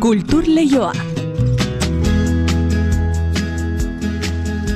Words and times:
Kultur 0.00 0.46
Leioa. 0.46 0.92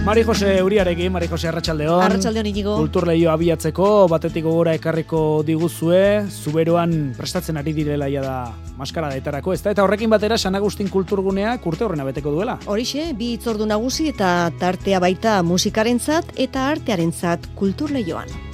Mari 0.05 0.25
Jose 0.25 0.61
Uriarekin, 0.65 1.13
Mari 1.13 1.29
Jose 1.29 1.47
Arratsaldeon. 1.47 2.03
Arratsaldeon 2.03 2.47
inigo. 2.51 2.75
Kultur 2.77 3.07
Leio 3.07 3.31
abiatzeko 3.31 4.09
batetik 4.11 4.43
gogora 4.43 4.75
ekarriko 4.75 5.45
diguzue, 5.47 6.27
zuberoan 6.27 7.15
prestatzen 7.17 7.57
ari 7.57 7.73
direla 7.73 8.11
ja 8.11 8.25
da 8.27 8.37
maskara 8.77 9.13
detarako, 9.15 9.55
ezta? 9.55 9.71
Eta 9.71 9.87
horrekin 9.87 10.11
batera 10.11 10.39
San 10.39 10.59
Agustin 10.59 10.91
kulturgunea 10.91 11.55
kurte 11.63 11.87
horrena 11.87 12.05
beteko 12.09 12.35
duela. 12.35 12.59
Horixe, 12.67 13.13
bi 13.15 13.37
itzordu 13.39 13.71
nagusi 13.71 14.11
eta 14.11 14.51
tartea 14.59 14.99
baita 14.99 15.39
musikarentzat 15.47 16.35
eta 16.35 16.67
artearentzat 16.75 17.53
kultur 17.55 17.95
leioan. 17.95 18.52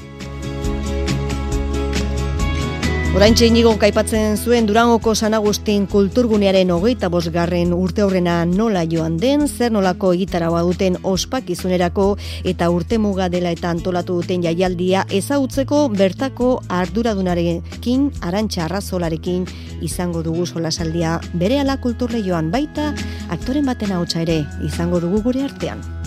Oraintxe 3.17 3.47
inigo 3.49 3.71
kaipatzen 3.81 4.37
zuen 4.37 4.67
Durangoko 4.69 5.15
San 5.17 5.33
Agustin 5.35 5.87
kulturgunearen 5.89 6.69
hogeita 6.71 7.09
bosgarren 7.09 7.73
urte 7.73 8.05
horrena 8.05 8.45
nola 8.45 8.85
joan 8.85 9.17
den, 9.19 9.47
zer 9.49 9.73
nolako 9.73 10.13
egitaragoa 10.13 10.61
duten 10.69 11.01
ospakizunerako 11.03 12.07
eta 12.45 12.69
urte 12.71 13.01
muga 13.01 13.31
dela 13.33 13.51
eta 13.57 13.73
antolatu 13.73 14.21
duten 14.21 14.45
jaialdia 14.45 15.07
ezagutzeko 15.09 15.89
bertako 15.97 16.55
arduradunarekin, 16.69 18.11
arantxa 18.21 18.67
arrazolarekin 18.69 19.49
izango 19.83 20.23
dugu 20.23 20.47
solasaldia 20.47 21.19
bere 21.33 21.63
ala 21.65 21.81
kulturleioan 21.81 22.53
baita 22.53 22.93
aktoren 23.31 23.67
baten 23.67 23.97
hautsa 23.97 24.21
ere 24.29 24.45
izango 24.69 25.01
dugu 25.01 25.25
gure 25.25 25.49
artean. 25.49 25.98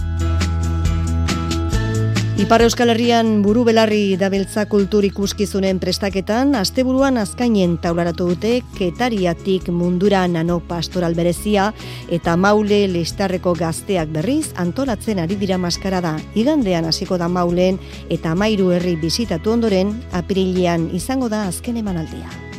Ipar 2.40 2.62
Euskal 2.64 2.90
Herrian 2.90 3.42
buru 3.44 3.66
belarri 3.68 4.16
dabiltza 4.16 4.64
kultur 4.72 5.04
ikuskizunen 5.04 5.82
prestaketan, 5.84 6.56
asteburuan 6.56 7.20
azkainen 7.20 7.74
taularatu 7.84 8.30
dute 8.32 8.54
ketariatik 8.78 9.68
mundura 9.70 10.24
nano 10.32 10.62
pastoral 10.64 11.14
berezia 11.14 11.74
eta 12.10 12.38
maule 12.40 12.86
lestarreko 12.88 13.52
gazteak 13.60 14.14
berriz 14.16 14.54
antolatzen 14.56 15.20
ari 15.20 15.36
dira 15.36 15.60
maskara 15.60 16.00
da. 16.02 16.16
Igandean 16.34 16.88
hasiko 16.88 17.20
da 17.20 17.28
maulen 17.28 17.82
eta 18.10 18.32
mairu 18.34 18.72
herri 18.72 18.96
bizitatu 18.96 19.52
ondoren, 19.52 19.92
apirilean 20.12 20.88
izango 20.96 21.30
da 21.30 21.44
azken 21.52 21.84
emanaldia. 21.84 22.51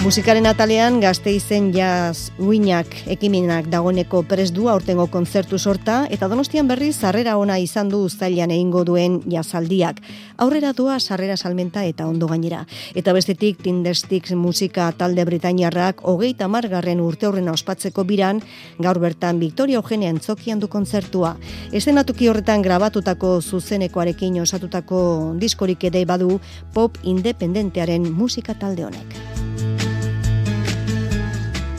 Musikaren 0.00 0.46
atalean 0.48 0.94
gazte 1.02 1.28
izen 1.36 1.66
jaz 1.74 2.30
uinak 2.40 2.88
ekimenak 3.12 3.66
dagoneko 3.68 4.22
pres 4.24 4.46
du 4.56 4.70
aurtengo 4.72 5.04
kontzertu 5.12 5.58
sorta 5.58 6.06
eta 6.08 6.24
donostian 6.32 6.70
berriz 6.70 6.94
sarrera 6.96 7.34
ona 7.36 7.58
izan 7.60 7.90
du 7.92 7.98
uztailan 8.06 8.48
egingo 8.54 8.80
duen 8.88 9.18
jazaldiak. 9.28 10.00
Aurrera 10.40 10.70
dua 10.72 10.94
sarrera 11.00 11.36
salmenta 11.36 11.82
eta 11.84 12.06
ondo 12.08 12.30
gainera. 12.30 12.62
Eta 12.94 13.12
bestetik 13.12 13.60
Tindestik 13.60 14.30
musika 14.32 14.88
talde 14.96 15.26
Britainiarrak 15.28 16.00
hogeita 16.00 16.48
margarren 16.48 17.04
urte 17.04 17.28
horrena 17.28 17.52
ospatzeko 17.52 18.06
biran 18.08 18.40
gaur 18.78 19.02
bertan 19.04 19.38
Victoria 19.38 19.82
Eugenia 19.82 20.08
entzokian 20.08 20.64
du 20.64 20.72
kontzertua. 20.72 21.34
Estenatuki 21.72 22.32
horretan 22.32 22.64
grabatutako 22.64 23.36
zuzenekoarekin 23.42 24.40
osatutako 24.40 25.04
diskorik 25.36 25.84
ere 25.92 26.06
badu 26.06 26.40
pop 26.72 26.96
independentearen 27.04 28.08
musika 28.10 28.56
talde 28.56 28.88
honek. 28.88 29.39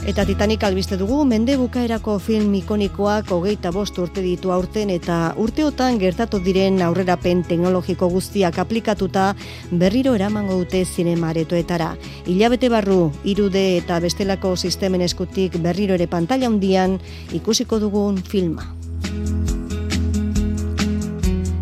Eta 0.02 0.24
Titanic 0.26 0.64
albiste 0.66 0.96
dugu, 0.98 1.20
mende 1.24 1.54
bukaerako 1.54 2.16
film 2.18 2.56
ikonikoak 2.58 3.30
hogeita 3.30 3.70
bost 3.70 4.00
urte 4.02 4.24
ditu 4.24 4.50
aurten 4.50 4.90
eta 4.90 5.18
urteotan 5.38 6.00
gertatu 6.02 6.40
diren 6.42 6.82
aurrerapen 6.82 7.44
teknologiko 7.46 8.10
guztiak 8.10 8.58
aplikatuta 8.58 9.28
berriro 9.70 10.16
eramango 10.18 10.58
dute 10.58 10.82
zinemaretoetara. 10.84 11.92
Ilabete 12.26 12.68
barru, 12.68 13.12
irude 13.22 13.66
eta 13.78 14.02
bestelako 14.02 14.56
sistemen 14.56 15.06
eskutik 15.06 15.62
berriro 15.62 15.94
ere 15.94 16.10
pantalla 16.10 16.50
handian 16.50 16.98
ikusiko 17.38 17.78
dugun 17.78 18.18
filma. 18.18 18.81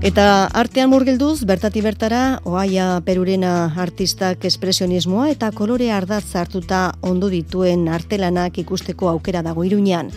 Eta 0.01 0.47
artean 0.57 0.89
murgilduz, 0.89 1.43
bertati 1.45 1.83
bertara, 1.85 2.41
oaia 2.49 3.03
perurena 3.05 3.51
artistak 3.83 4.47
espresionismoa 4.49 5.27
eta 5.35 5.51
kolore 5.53 5.91
ardatz 5.93 6.39
hartuta 6.41 6.95
ondo 7.05 7.29
dituen 7.29 7.85
artelanak 7.93 8.57
ikusteko 8.65 9.11
aukera 9.13 9.45
dago 9.45 9.61
iruñan. 9.69 10.09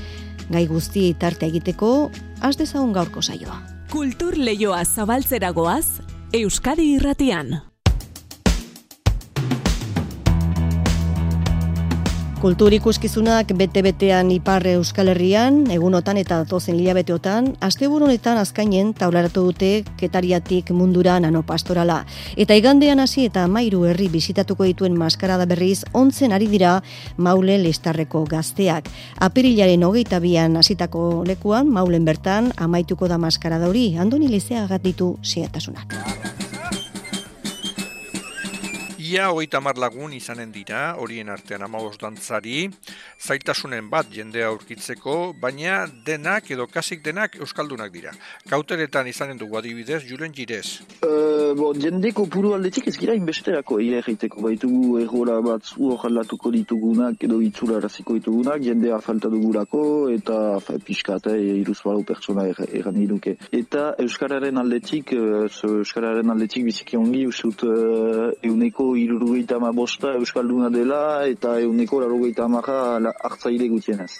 Gai 0.47 0.63
guzti 0.71 1.09
tarte 1.19 1.51
egiteko, 1.51 1.91
az 2.39 2.55
dezagun 2.55 2.95
gaurko 2.95 3.21
saioa. 3.21 3.59
Kultur 3.91 4.39
Leioa 4.39 4.85
zabaltzeragoaz, 4.85 5.99
Euskadi 6.31 6.93
irratian. 6.95 7.57
Kultur 12.43 12.73
ikuskizunak 12.75 13.53
bete-betean 13.55 14.27
ipar 14.35 14.65
Euskal 14.67 15.07
Herrian, 15.13 15.61
egunotan 15.71 16.17
eta 16.19 16.41
datozen 16.41 16.75
hilabeteotan, 16.75 17.45
asteburu 17.63 18.09
honetan 18.09 18.35
azkainen 18.41 18.89
taularatu 18.99 19.45
dute 19.45 19.69
ketariatik 19.95 20.73
mundura 20.75 21.15
nanopastorala. 21.23 22.01
Eta 22.35 22.57
igandean 22.59 22.99
hasi 22.99 23.29
eta 23.29 23.45
mairu 23.47 23.85
herri 23.87 24.09
bizitatuko 24.11 24.67
dituen 24.67 24.99
maskarada 24.99 25.47
berriz 25.47 25.85
ontzen 25.95 26.35
ari 26.35 26.51
dira 26.51 26.73
maule 27.15 27.55
listarreko 27.63 28.25
gazteak. 28.27 28.91
Apirilaren 29.23 29.87
hogeita 29.87 30.19
bian 30.19 30.59
hasitako 30.59 31.23
lekuan, 31.23 31.71
maulen 31.71 32.03
bertan, 32.03 32.51
amaituko 32.57 33.07
da 33.07 33.15
maskarada 33.17 33.71
hori, 33.71 33.93
andoni 33.95 34.27
lizea 34.27 34.67
ditu 34.83 35.13
zietasunak. 35.23 35.95
Ia 39.13 39.27
hogeita 39.29 39.59
hamar 39.59 39.77
lagun 39.77 40.13
izanen 40.17 40.49
dira, 40.49 40.95
horien 40.97 41.27
artean 41.29 41.61
amabos 41.61 41.99
dantzari, 42.01 42.63
zaitasunen 43.21 43.85
bat 43.91 44.07
jendea 44.09 44.47
aurkitzeko, 44.49 45.35
baina 45.37 45.83
denak 46.07 46.47
edo 46.55 46.65
kasik 46.65 47.03
denak 47.05 47.35
euskaldunak 47.37 47.91
dira. 47.93 48.13
Kauteretan 48.49 49.05
izanen 49.11 49.37
dugu 49.37 49.59
adibidez, 49.59 49.99
julen 50.07 50.33
jirez. 50.33 50.79
Uh, 51.05 51.51
bo, 51.59 51.67
jendeko 51.77 52.25
puru 52.25 52.55
aldetik 52.57 52.87
ez 52.89 52.95
gira 52.97 53.13
inbesterako 53.19 53.77
ire 53.85 53.99
egiteko 54.01 54.47
baitugu 54.47 54.97
errora 55.03 55.35
bat 55.45 55.61
zu 55.61 55.91
jalatuko 56.01 56.49
ditugunak 56.57 57.21
edo 57.29 57.37
itzula 57.45 57.77
eraziko 57.83 58.17
ditugunak, 58.17 58.65
jendea 58.65 58.97
falta 58.97 59.29
dugurako 59.29 59.83
eta 60.15 60.39
fa, 60.57 60.79
piskate 60.81 61.35
e, 61.37 61.59
iruz 61.59 61.77
balu 61.85 62.01
pertsona 62.01 62.47
er, 62.49 62.63
eran 62.81 62.97
iruke. 63.03 63.35
Eta 63.51 63.93
Euskararen 64.07 64.57
aldetik, 64.57 65.13
uh, 65.13 65.45
Euskararen 65.69 66.33
aldetik 66.33 66.65
biziki 66.71 66.97
ongi 66.97 67.27
usut 67.29 67.67
uh, 67.69 68.33
euneko 68.41 68.89
irurugeita 69.03 69.59
ama 69.59 69.71
bosta 69.71 70.13
Euskalduna 70.19 70.69
dela 70.73 71.01
eta 71.27 71.57
euneko 71.59 72.01
larugeita 72.03 72.45
amaja 72.45 72.79
hartzaile 73.27 73.69
gutienez. 73.69 74.11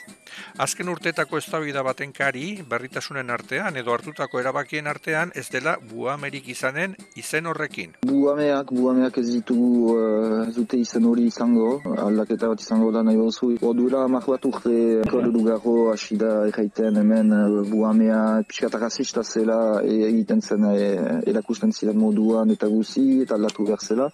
Azken 0.64 0.90
urtetako 0.90 1.38
eztabaida 1.38 1.84
baten 1.86 2.12
kari, 2.14 2.48
berritasunen 2.70 3.30
artean 3.34 3.78
edo 3.78 3.94
hartutako 3.94 4.40
erabakien 4.42 4.88
artean 4.90 5.32
ez 5.36 5.46
dela 5.54 5.76
buamerik 5.90 6.48
izanen 6.54 6.96
izen 7.20 7.50
horrekin. 7.50 7.96
Buameak, 8.06 8.74
buameak 8.74 9.18
ez 9.22 9.28
ditugu 9.30 9.94
uh, 9.94 10.48
zute 10.52 10.78
izen 10.82 11.06
hori 11.10 11.28
izango, 11.30 11.70
aldaketa 12.06 12.50
bat 12.52 12.62
izango 12.62 12.92
da 12.96 13.04
nahi 13.06 13.18
bozu. 13.18 13.52
Odura 13.62 14.04
amak 14.08 14.28
bat 14.34 14.46
urte, 14.50 14.76
kodugarro 15.10 15.92
hasi 15.94 16.18
da 16.22 16.32
erraiten 16.50 17.02
hemen 17.02 17.34
uh, 17.38 17.62
buamea 17.70 18.22
piskatak 18.50 18.88
asista 18.90 19.24
zela 19.24 19.60
e, 19.82 20.00
egiten 20.10 20.42
zen 20.42 20.66
erakusten 20.74 21.74
ziren 21.74 21.98
moduan 22.00 22.52
eta 22.54 22.68
guzi 22.72 23.22
eta 23.24 23.38
aldatu 23.38 23.68
behar 23.70 23.82
zela. 23.82 24.10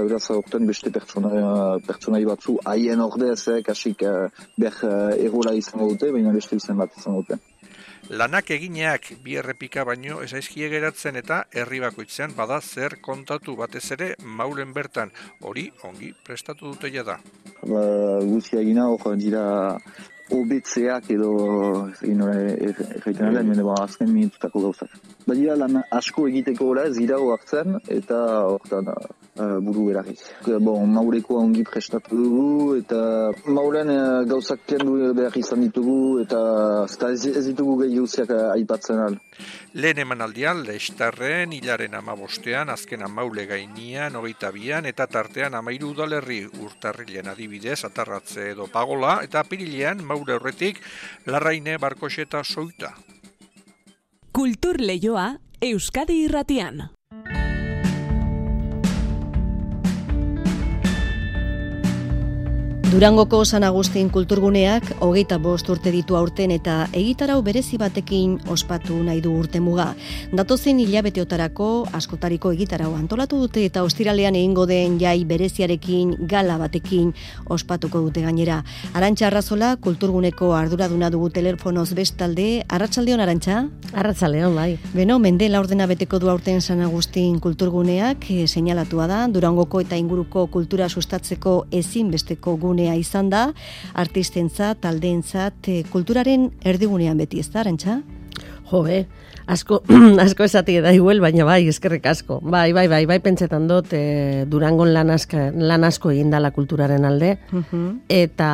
Eta 0.00 0.08
beraz 0.08 0.30
aurten 0.32 0.64
beste 0.64 0.88
pertsona, 0.88 1.30
pertsonai 1.84 2.22
batzu 2.24 2.54
haien 2.64 3.02
ordez, 3.04 3.60
kasik 3.66 4.00
uh, 4.08 4.30
ber 4.56 4.78
uh, 4.88 5.10
erola 5.12 5.52
izango 5.52 5.90
dute, 5.90 6.08
baina 6.14 6.32
beste 6.32 6.56
izen 6.56 6.78
bat 6.80 6.94
izango 6.96 7.20
dute. 7.20 7.36
Lanak 8.08 8.48
egineak 8.56 9.10
bi 9.20 9.36
errepika 9.36 9.84
baino 9.84 10.22
ez 10.24 10.30
aizkie 10.38 10.70
geratzen 10.72 11.20
eta 11.20 11.42
herri 11.52 11.82
bakoitzean 11.84 12.32
bada 12.38 12.62
zer 12.62 12.96
kontatu 13.04 13.58
batez 13.60 13.84
ere 13.98 14.14
maulen 14.24 14.72
bertan 14.72 15.12
hori 15.44 15.66
ongi 15.84 16.14
prestatu 16.24 16.72
dute 16.72 17.04
da. 17.04 17.18
Ba, 17.60 17.84
guzia 18.24 18.64
egina 18.64 18.88
hor 18.88 19.18
dira 19.20 19.44
obetzeak 20.34 21.10
edo 21.14 21.30
egin 22.02 22.22
erraiten 22.24 23.26
aldean, 23.28 23.52
mm. 23.54 23.64
ba, 23.66 23.78
azken 23.84 24.12
minututako 24.12 24.66
gauzak. 24.68 24.94
Ba 25.26 25.36
dira 25.38 25.56
lan 25.58 25.80
asko 25.90 26.26
egiteko 26.30 26.70
ora 26.74 26.86
ez 26.88 26.96
gira 26.98 27.18
hartzen 27.34 27.78
eta 27.88 28.20
hortan 28.48 28.88
uh, 28.90 29.58
buru 29.62 29.86
beragiz. 29.90 30.18
Bon, 30.60 30.88
maureko 30.90 31.38
ongi 31.42 31.64
prestatu 31.66 32.16
dugu 32.18 32.76
eta 32.78 33.00
mauren 33.46 33.90
uh, 33.94 34.22
gauzak 34.30 34.64
kendu 34.66 35.12
behar 35.16 35.36
izan 35.38 35.64
ditugu 35.66 36.20
eta 36.24 36.40
ez, 36.86 37.26
ez 37.26 37.46
ditugu 37.50 37.78
gehi 37.84 37.96
gauziak 37.98 38.30
uh, 38.34 38.50
aipatzen 38.54 39.04
al. 39.06 39.18
Lehen 39.80 40.02
eman 40.02 40.20
aldian, 40.24 40.64
lehistarren, 40.66 41.52
hilaren 41.56 41.94
amabostean, 41.94 42.72
azken 42.74 43.04
amaule 43.06 43.46
gainian, 43.46 44.16
hogeita 44.18 44.50
bian, 44.52 44.86
eta 44.90 45.06
tartean 45.06 45.54
amairu 45.54 45.92
udalerri 45.94 46.42
urtarrilean 46.60 47.30
adibidez, 47.30 47.78
atarratze 47.86 48.50
edo 48.50 48.66
pagola, 48.72 49.20
eta 49.24 49.40
apirilean, 49.44 50.02
maure 50.04 50.19
horretik, 50.28 50.82
larraine, 51.26 51.78
barkoxeta, 51.78 52.44
soita. 52.44 52.92
Kultur 54.32 54.80
Leioa, 54.80 55.38
Euskadi 55.60 56.24
irratian. 56.24 56.90
Durangoko 62.90 63.44
San 63.44 63.62
Agustin 63.62 64.08
kulturguneak 64.10 64.88
hogeita 65.06 65.36
bost 65.38 65.68
urte 65.70 65.92
ditu 65.94 66.16
aurten 66.18 66.50
eta 66.50 66.88
egitarau 66.90 67.36
berezi 67.46 67.76
batekin 67.78 68.32
ospatu 68.50 68.96
nahi 69.06 69.20
du 69.22 69.30
urte 69.38 69.60
muga. 69.62 69.92
Datozen 70.34 70.80
hilabeteotarako 70.82 71.68
askotariko 71.94 72.50
egitarau 72.50 72.88
antolatu 72.98 73.38
dute 73.38 73.62
eta 73.68 73.84
ostiralean 73.86 74.34
egingo 74.34 74.64
den 74.66 74.96
jai 74.98 75.22
bereziarekin 75.24 76.16
gala 76.32 76.56
batekin 76.58 77.12
ospatuko 77.46 78.00
dute 78.08 78.24
gainera. 78.24 78.64
Arantxa 78.92 79.28
Arrazola 79.28 79.76
kulturguneko 79.76 80.50
arduraduna 80.58 81.12
dugu 81.14 81.30
telefonoz 81.30 81.92
bestalde. 81.94 82.64
Arratsaldeon 82.66 83.22
Arantxa? 83.22 83.60
Arratsaldeon 83.92 84.58
bai. 84.58 84.74
Beno, 84.96 85.20
mende 85.20 85.46
laurdena 85.48 85.86
beteko 85.86 86.18
du 86.18 86.32
aurten 86.34 86.58
San 86.60 86.82
Agustin 86.82 87.38
kulturguneak 87.38 88.26
e, 88.34 88.48
seinalatua 88.48 89.06
da 89.06 89.22
Durangoko 89.30 89.78
eta 89.86 89.94
inguruko 89.94 90.48
kultura 90.50 90.90
sustatzeko 90.90 91.56
ezinbesteko 91.70 92.58
gune 92.58 92.79
erdigunea 92.80 92.96
izan 92.98 93.30
da, 93.30 93.52
artistentza, 93.94 94.74
taldeentzat, 94.74 95.68
kulturaren 95.90 96.50
erdigunean 96.64 97.18
beti 97.18 97.40
ez 97.40 97.50
da, 97.54 97.64
rentza? 97.64 98.00
Jo, 98.70 98.84
be, 98.86 99.06
asko, 99.50 99.80
asko 100.22 100.44
esati 100.46 100.78
da 100.80 100.92
iguel, 100.94 101.20
baina 101.20 101.44
bai, 101.44 101.66
eskerrik 101.68 102.06
asko. 102.06 102.38
Bai, 102.40 102.72
bai, 102.72 102.86
bai, 102.88 103.02
bai, 103.06 103.18
pentsetan 103.20 103.66
dut, 103.66 103.92
e, 103.92 104.44
durangon 104.46 104.92
lan, 104.94 105.10
aska, 105.10 105.50
lan 105.52 105.84
asko 105.84 106.12
egin 106.14 106.30
dala 106.30 106.52
kulturaren 106.54 107.04
alde, 107.04 107.32
eta, 108.08 108.50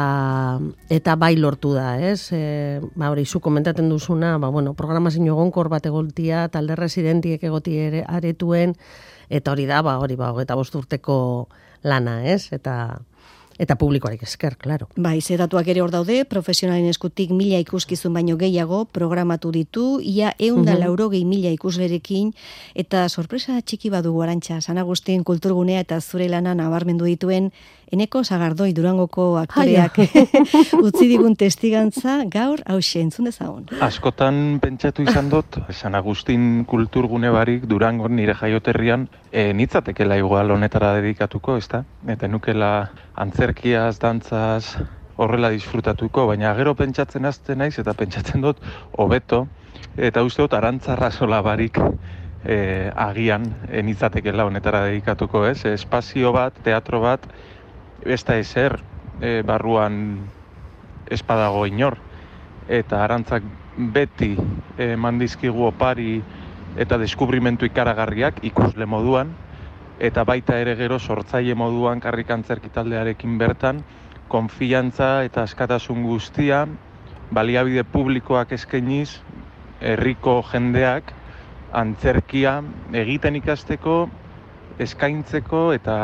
eta 0.88 1.17
bai 1.20 1.34
lortu 1.37 1.75
da, 1.76 1.99
ez? 2.00 2.32
E, 2.32 2.81
ba, 2.96 3.11
hori, 3.12 3.26
zu 3.26 3.43
komentaten 3.44 3.93
duzuna, 3.93 4.38
ba, 4.40 4.49
bueno, 4.49 4.73
programazio 4.75 5.37
gonkor 5.37 5.69
bat 5.69 5.87
egoltia, 5.87 6.49
talde 6.49 6.81
residentiek 6.81 7.44
egoti 7.44 7.76
ere 7.76 8.02
aretuen, 8.08 8.73
eta 9.28 9.52
hori 9.52 9.69
da, 9.69 9.84
ba, 9.84 9.99
hori, 10.00 10.17
ba, 10.17 10.32
eta 10.40 10.56
bosturteko 10.56 11.20
lana, 11.84 12.23
ez? 12.25 12.49
Eta, 12.56 12.96
Eta 13.58 13.76
publikoarik 13.80 14.22
esker, 14.22 14.56
klaro. 14.60 14.88
Bai, 14.96 15.20
ze 15.20 15.36
datuak 15.36 15.68
ere 15.72 15.80
hor 15.80 15.90
daude, 15.90 16.24
profesionalen 16.28 16.86
eskutik 16.90 17.30
mila 17.32 17.58
ikuskizun 17.62 18.12
baino 18.12 18.36
gehiago 18.36 18.84
programatu 18.84 19.52
ditu, 19.52 20.00
ia 20.02 20.34
eunda 20.38 20.74
mm 20.74 20.82
-hmm. 20.82 21.24
mila 21.24 21.50
ikuslerekin, 21.50 22.32
eta 22.74 23.08
sorpresa 23.08 23.60
txiki 23.62 23.90
badu 23.90 24.20
arantxa, 24.22 24.60
San 24.60 24.78
Agustin 24.78 25.24
kulturgunea 25.24 25.80
eta 25.80 26.00
zure 26.00 26.28
lana 26.28 26.54
nabarmendu 26.54 27.04
dituen, 27.04 27.52
eneko 27.92 28.24
zagardoi 28.24 28.72
durangoko 28.74 29.36
aktoreak 29.38 29.98
utzi 30.86 31.06
digun 31.08 31.36
testigantza 31.38 32.24
gaur 32.32 32.62
hause 32.66 33.00
entzun 33.00 33.28
dezagun. 33.30 33.68
Askotan 33.80 34.58
pentsatu 34.62 35.02
izan 35.06 35.30
dut, 35.30 35.60
San 35.70 35.94
Agustin 35.94 36.64
kulturgune 36.64 37.30
barik 37.30 37.66
durangon 37.70 38.16
nire 38.16 38.34
jaioterrian, 38.34 39.08
e, 39.30 39.52
nitzatekela 39.54 40.18
igual 40.18 40.50
honetara 40.50 40.94
dedikatuko, 40.98 41.56
ezta? 41.56 41.84
Eta 42.08 42.28
nukela 42.28 42.90
antzerkiaz, 43.16 43.96
dantzaz, 43.98 44.76
horrela 45.16 45.48
disfrutatuko, 45.52 46.26
baina 46.28 46.52
gero 46.58 46.74
pentsatzen 46.76 47.24
azten 47.24 47.62
naiz 47.62 47.78
eta 47.80 47.94
pentsatzen 47.96 48.44
dut 48.44 48.60
hobeto. 49.00 49.46
Eta 49.96 50.22
uste 50.24 50.44
dut 50.44 50.56
arantzarra 50.56 51.10
sola 51.10 51.40
barik 51.44 51.78
e, 52.44 52.90
agian 52.92 53.48
enitzatekela 53.72 54.44
honetara 54.48 54.84
dedikatuko, 54.90 55.46
ez? 55.48 55.64
Espazio 55.72 56.32
bat, 56.36 56.56
teatro 56.64 57.00
bat, 57.00 57.24
ez 58.04 58.22
da 58.24 58.36
ezer 58.40 58.76
e, 59.20 59.40
barruan 59.46 60.18
espadago 61.10 61.64
inor. 61.66 61.96
Eta 62.68 63.00
arantzak 63.04 63.44
beti 63.76 64.34
eman 64.82 65.20
dizkigu 65.22 65.68
opari 65.70 66.20
eta 66.76 66.98
deskubrimentu 67.00 67.64
ikaragarriak 67.68 68.42
ikusle 68.44 68.84
moduan 68.88 69.32
eta 69.98 70.25
baita 70.25 70.58
ere 70.60 70.76
gero 70.76 70.98
sortzaile 70.98 71.54
moduan 71.54 72.00
karrikantzerki 72.00 72.69
taldearekin 72.75 73.38
bertan, 73.38 73.82
konfiantza 74.28 75.25
eta 75.25 75.44
askatasun 75.46 76.02
guztia, 76.04 76.66
baliabide 77.32 77.84
publikoak 77.84 78.52
eskainiz, 78.52 79.20
herriko 79.81 80.40
jendeak, 80.50 81.12
antzerkia 81.76 82.60
egiten 82.94 83.37
ikasteko, 83.40 83.96
eskaintzeko 84.82 85.70
eta, 85.76 85.99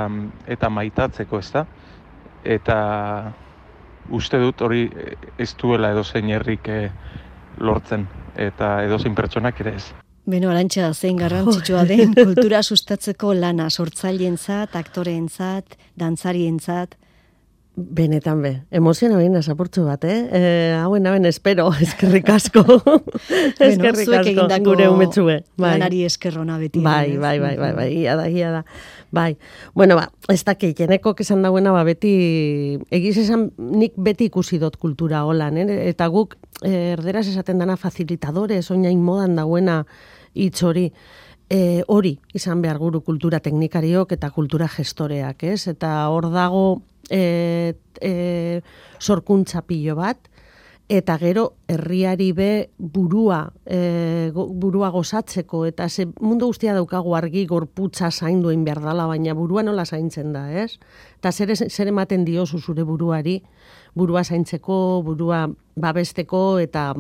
eta 0.47 0.71
maitatzeko, 0.73 1.39
ez 1.39 1.51
da? 1.53 1.67
Eta 2.45 2.77
uste 4.11 4.41
dut 4.43 4.63
hori 4.65 4.87
ez 5.39 5.53
duela 5.61 5.93
edozein 5.95 6.31
herrik 6.33 6.71
lortzen, 7.61 8.09
eta 8.37 8.79
edozein 8.87 9.15
pertsonak 9.15 9.61
ere 9.61 9.77
ez. 9.79 10.02
Beno, 10.23 10.53
arantxa, 10.53 10.93
zein 10.95 11.17
garrantzitsua 11.19 11.83
den 11.89 12.13
kultura 12.15 12.61
sustatzeko 12.63 13.33
lana 13.35 13.67
sortzaileentzat, 13.71 14.77
aktoreentzat, 14.79 15.75
dantzarientzat. 15.99 16.95
Benetan 17.73 18.43
be, 18.45 18.51
emozioa 18.71 19.17
baina 19.17 19.41
zapurtzu 19.43 19.87
bat, 19.87 20.05
eh? 20.05 20.19
E, 20.29 20.43
hauen, 20.77 21.09
hauen, 21.09 21.27
espero, 21.27 21.71
eskerrik 21.87 22.31
asko. 22.31 22.63
eskerrik 23.67 24.15
asko, 24.21 24.47
gure 24.69 24.87
umetxue. 24.93 25.41
Bai. 25.57 25.73
Lanari 25.75 26.05
eskerrona 26.07 26.61
beti. 26.61 26.85
Bai, 26.85 27.17
bai, 27.17 27.39
bai, 27.43 27.57
bai, 27.59 27.73
bai, 27.81 27.89
ia 28.05 28.15
da, 28.21 28.29
ia 28.31 28.55
da. 28.61 28.63
Bai, 29.11 29.33
bueno, 29.75 29.99
ba, 29.99 30.07
ez 30.31 30.45
da, 30.47 30.55
keneko 30.55 31.17
kesan 31.19 31.43
dagoena, 31.43 31.75
ba, 31.75 31.83
beti, 31.89 32.15
egiz 32.95 33.17
esan, 33.25 33.49
nik 33.59 33.99
beti 33.99 34.31
ikusi 34.31 34.63
dut 34.63 34.79
kultura 34.79 35.27
holan, 35.27 35.59
eh? 35.65 35.83
eta 35.91 36.07
guk, 36.13 36.39
eh, 36.63 36.93
erderaz 36.93 37.27
esaten 37.33 37.59
dana 37.59 37.81
facilitadores, 37.81 38.69
oinain 38.71 39.03
modan 39.03 39.35
dagoena, 39.41 39.83
hitz 40.35 40.63
hori 40.63 40.89
e, 41.53 41.83
hori 41.89 42.17
izan 42.35 42.63
behar 42.63 42.79
guru 42.81 43.03
kultura 43.05 43.41
teknikariok 43.41 44.17
eta 44.17 44.31
kultura 44.31 44.69
gestoreak, 44.73 45.45
ez? 45.45 45.67
Eta 45.69 46.09
hor 46.09 46.31
dago 46.33 46.83
e, 47.11 47.75
e, 48.01 48.61
sorkuntza 49.01 49.63
pilo 49.69 49.97
bat, 49.99 50.31
eta 50.93 51.17
gero 51.21 51.45
herriari 51.69 52.33
be 52.37 52.71
burua, 52.77 53.47
e, 53.65 54.31
burua 54.33 54.91
gozatzeko, 54.93 55.65
eta 55.69 55.89
ze 55.89 56.07
mundu 56.21 56.51
guztia 56.51 56.75
daukagu 56.75 57.15
argi 57.17 57.47
gorputza 57.47 58.11
zainduen 58.11 58.65
behar 58.65 58.83
dala, 58.83 59.07
baina 59.07 59.35
burua 59.35 59.63
nola 59.63 59.87
zaintzen 59.87 60.33
da, 60.33 60.49
ez? 60.53 60.79
Eta 61.21 61.33
zer, 61.33 61.55
zer 61.57 61.89
ematen 61.89 62.25
diozu 62.25 62.61
zure 62.61 62.85
buruari, 62.85 63.41
burua 63.95 64.25
zaintzeko, 64.25 65.03
burua 65.05 65.47
babesteko, 65.77 66.59
eta 66.61 66.93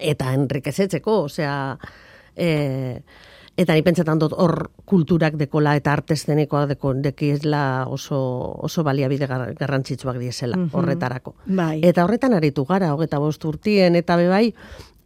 eta 0.00 0.34
enrikezetzeko, 0.36 1.24
osea, 1.26 1.78
e, 2.40 3.02
eta 3.60 3.76
ni 3.76 3.82
pentsetan 3.84 4.20
dut 4.20 4.32
hor 4.32 4.70
kulturak 4.88 5.36
dekola 5.40 5.74
eta 5.76 5.92
artestenikoa 5.92 6.64
deko 6.72 6.94
dekiesla 7.04 7.62
oso 7.92 8.20
oso 8.68 8.84
baliabide 8.86 9.28
garrantzitsuak 9.28 10.18
diesela 10.18 10.56
mm 10.56 10.70
horretarako. 10.72 11.34
Bai. 11.46 11.80
Eta 11.84 12.04
horretan 12.04 12.34
aritu 12.34 12.64
gara, 12.64 12.94
hogeta 12.94 13.18
bost 13.20 13.44
urtien, 13.44 13.96
eta 13.96 14.16
bebai, 14.16 14.54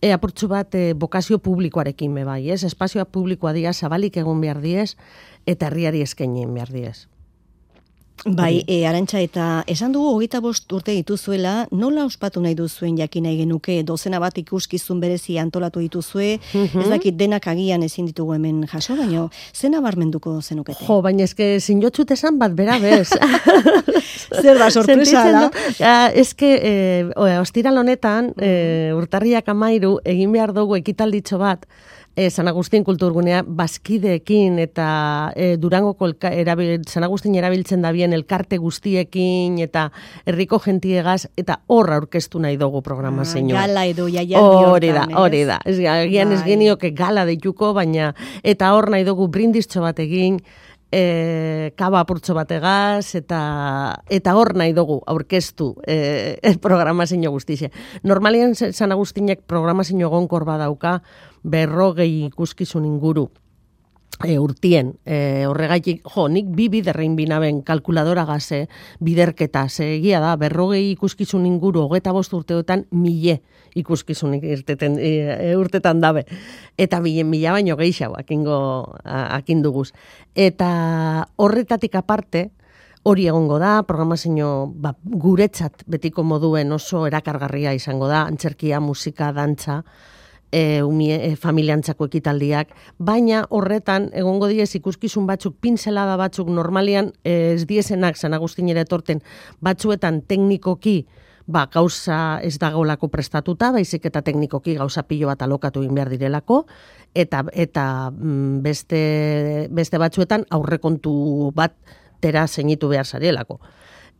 e, 0.00 0.12
apurtzu 0.12 0.49
bat 0.49 0.75
e, 0.75 0.92
bokazio 0.94 1.40
publikoarekin 1.42 2.14
bebai, 2.14 2.50
ez? 2.52 2.62
Espazioa 2.68 3.04
publikoa 3.04 3.54
dia 3.56 3.73
zabalik 3.73 4.16
egon 4.20 4.40
behar 4.40 4.61
diez, 4.61 4.94
eta 5.47 5.70
herriari 5.70 6.04
eskenien 6.04 6.54
behar 6.54 6.73
diez. 6.73 7.09
Bai, 8.25 8.62
e, 8.64 8.87
arantxa 8.88 9.21
eta 9.21 9.47
esan 9.68 9.92
dugu 9.92 10.14
hogeita 10.14 10.38
bost 10.40 10.71
urte 10.73 10.94
dituzuela, 10.97 11.66
nola 11.76 12.06
ospatu 12.09 12.40
nahi 12.40 12.54
duzuen 12.56 12.97
jakin 12.97 13.26
nahi 13.26 13.37
genuke, 13.42 13.83
dozena 13.85 14.21
bat 14.23 14.38
ikuskizun 14.40 15.00
berezi 15.02 15.37
antolatu 15.38 15.83
dituzue, 15.83 16.38
mm 16.38 16.64
-hmm. 16.64 16.83
ez 16.83 16.88
dakit 16.88 17.18
denak 17.18 17.47
agian 17.47 17.83
ezin 17.83 18.06
ditugu 18.06 18.33
hemen 18.33 18.66
jaso, 18.66 18.97
baino, 18.97 19.30
zena 19.52 19.80
barmenduko 19.80 20.40
zenukete? 20.40 20.85
Jo, 20.87 21.02
baina 21.02 21.25
eske 21.25 21.61
zinjotxut 21.61 22.11
esan 22.11 22.38
bat 22.38 22.52
bera 22.52 22.78
bez. 22.78 23.11
Zer 24.42 24.59
da, 24.59 24.71
sorpresa 24.71 25.30
da? 25.33 25.50
Ja, 25.78 26.09
eske, 26.09 26.54
e, 26.62 27.04
ostiral 27.40 27.76
honetan, 27.76 28.33
e, 28.40 28.92
urtarriak 28.97 29.49
amairu, 29.49 29.99
egin 30.04 30.33
behar 30.33 30.54
dugu 30.54 30.76
ekitalditxo 30.76 31.38
bat, 31.38 31.66
e, 32.16 32.30
San 32.30 32.49
Agustin 32.49 32.85
kulturgunea 32.85 33.42
bazkideekin 33.47 34.59
eta 34.62 35.33
e, 35.37 35.56
Durangoko 35.61 36.09
erabil, 36.30 36.83
San 36.88 37.04
Agustin 37.04 37.35
erabiltzen 37.35 37.83
da 37.83 37.92
bien 37.92 38.12
elkarte 38.12 38.59
guztiekin 38.59 39.59
eta 39.64 39.88
herriko 40.26 40.59
gentiegaz 40.62 41.26
eta 41.37 41.61
hor 41.66 41.92
aurkeztu 41.99 42.40
nahi 42.40 42.56
dugu 42.56 42.83
programa 42.83 43.23
ah, 43.23 43.42
Gala 43.54 43.87
edo 43.87 44.09
jaia 44.09 44.40
Hori 44.40 44.90
da, 44.92 45.06
hori 45.18 45.44
da. 45.44 45.59
Ez, 45.64 45.78
gian 45.78 46.33
ez 46.33 46.40
bai. 46.40 46.49
genioke 46.49 46.90
gala 46.90 47.25
deituko, 47.25 47.73
baina 47.75 48.14
eta 48.42 48.73
hor 48.75 48.90
nahi 48.90 49.04
dugu 49.04 49.28
brindiztxo 49.28 49.83
bat 49.83 49.99
egin, 49.99 50.40
e, 50.94 51.72
kaba 51.76 52.04
apurtxo 52.04 52.36
bategaz, 52.36 53.14
eta 53.18 53.40
eta 54.12 54.34
hor 54.38 54.54
nahi 54.58 54.74
dugu 54.76 55.00
aurkeztu 55.10 55.72
e, 55.86 56.54
programa 56.66 57.06
zinio 57.06 57.32
guztize. 57.34 57.72
Normalien 58.02 58.54
San 58.54 58.94
Agustinek 58.94 59.42
programa 59.50 59.84
zinio 59.84 60.10
gonkor 60.12 60.46
badauka, 60.46 61.00
berrogei 61.42 62.28
ikuskizun 62.30 62.86
inguru 62.88 63.28
e, 64.23 64.38
urtien, 64.38 64.94
e, 65.04 65.47
horregaitik, 65.49 66.02
jo, 66.14 66.28
nik 66.30 66.47
bi 66.54 66.68
biderrein 66.73 67.16
binaben 67.16 67.62
kalkuladora 67.66 68.25
gaze, 68.28 68.64
biderketa, 69.00 69.66
ze 69.68 69.97
egia 69.97 70.21
da, 70.23 70.37
berrogei 70.40 70.92
ikuskizun 70.92 71.47
inguru, 71.49 71.87
hogeta 71.88 72.12
bost 72.12 72.33
urteotan, 72.37 72.87
mile 72.90 73.40
ikuskizun 73.75 74.37
irteten, 74.38 74.99
e, 75.00 75.54
urtetan 75.59 76.00
dabe. 76.00 76.25
Eta 76.78 77.00
bilen 77.02 77.30
mila 77.30 77.56
baino 77.56 77.76
gehiago, 77.76 78.18
akingo, 78.21 78.59
akinduguz. 79.04 79.90
Eta 80.35 81.26
horretatik 81.37 81.97
aparte, 81.99 82.50
hori 83.04 83.26
egongo 83.28 83.59
da, 83.61 83.83
programazio 83.85 84.73
ba, 84.80 84.94
guretzat 85.04 85.85
betiko 85.90 86.25
moduen 86.25 86.73
oso 86.73 87.04
erakargarria 87.06 87.75
izango 87.76 88.09
da, 88.09 88.25
antzerkia, 88.25 88.80
musika, 88.80 89.30
dantza, 89.37 89.83
e, 90.54 90.82
umie, 90.87 91.16
e, 91.26 91.34
familiantzako 91.40 92.06
ekitaldiak, 92.12 92.70
baina 93.02 93.42
horretan 93.50 94.08
egongo 94.14 94.46
diez 94.52 94.70
ikuskizun 94.78 95.26
batzuk, 95.26 95.58
pinzelada 95.61 96.14
batzuk 96.20 96.49
normalian 96.52 97.11
e, 97.25 97.56
ez 97.56 97.66
diezenak 97.66 98.20
San 98.20 98.37
Agustin 98.38 98.70
ere 98.70 98.84
etorten 98.87 99.23
batzuetan 99.64 100.23
teknikoki 100.30 101.02
ba, 101.46 101.66
gauza 101.73 102.38
ez 102.46 102.54
dagoelako 102.62 103.11
prestatuta, 103.12 103.73
baizik 103.75 104.06
eta 104.08 104.23
teknikoki 104.25 104.78
gauza 104.78 105.02
pilo 105.08 105.28
bat 105.28 105.42
alokatu 105.44 105.82
egin 105.82 105.99
behar 105.99 106.12
direlako, 106.14 106.62
eta, 107.14 107.42
eta 107.52 107.87
mm, 108.14 108.62
beste, 108.64 109.02
beste 109.75 110.00
batzuetan 110.00 110.46
aurrekontu 110.54 111.50
bat 111.56 111.75
tera 112.25 112.46
zeinitu 112.49 112.88
behar 112.88 113.04
zarelako. 113.04 113.58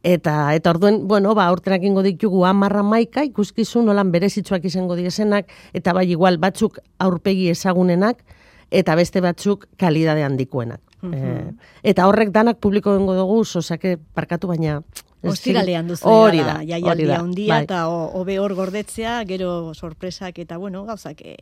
Eta, 0.05 0.53
eta 0.53 0.69
orduen, 0.75 1.07
bueno, 1.09 1.33
ba, 1.35 1.47
urtenak 1.53 1.85
ingo 1.89 2.03
ditugu 2.05 2.43
amarra 2.45 2.83
maika, 2.85 3.23
ikuskizun, 3.25 3.87
nolan 3.89 4.11
berezitzuak 4.13 4.67
izango 4.69 4.99
diesenak, 4.99 5.49
eta 5.73 5.95
bai 5.97 6.05
igual 6.13 6.37
batzuk 6.43 6.77
aurpegi 7.01 7.49
ezagunenak, 7.49 8.21
eta 8.69 8.97
beste 9.01 9.23
batzuk 9.25 9.65
kalidade 9.81 10.27
handikoenak. 10.27 10.83
Mm 11.05 11.57
eta 11.85 12.07
horrek 12.09 12.31
danak 12.33 12.61
publiko 12.65 12.95
dengo 12.97 13.15
dugu, 13.15 13.43
osake 13.45 13.99
parkatu 14.17 14.49
baina... 14.49 14.79
Ostiralean 15.25 15.89
duzu 15.89 16.09
hori 16.09 16.41
da, 16.45 16.59
hori 16.61 17.07
da, 17.09 17.19
bai. 17.23 17.63
eta 17.65 17.87
hobe 17.89 18.39
hor 18.41 18.55
gordetzea, 18.57 19.23
gero 19.29 19.73
sorpresak 19.75 20.39
eta 20.39 20.59
bueno, 20.61 20.85
gauzak 20.85 21.21
eh, 21.25 21.37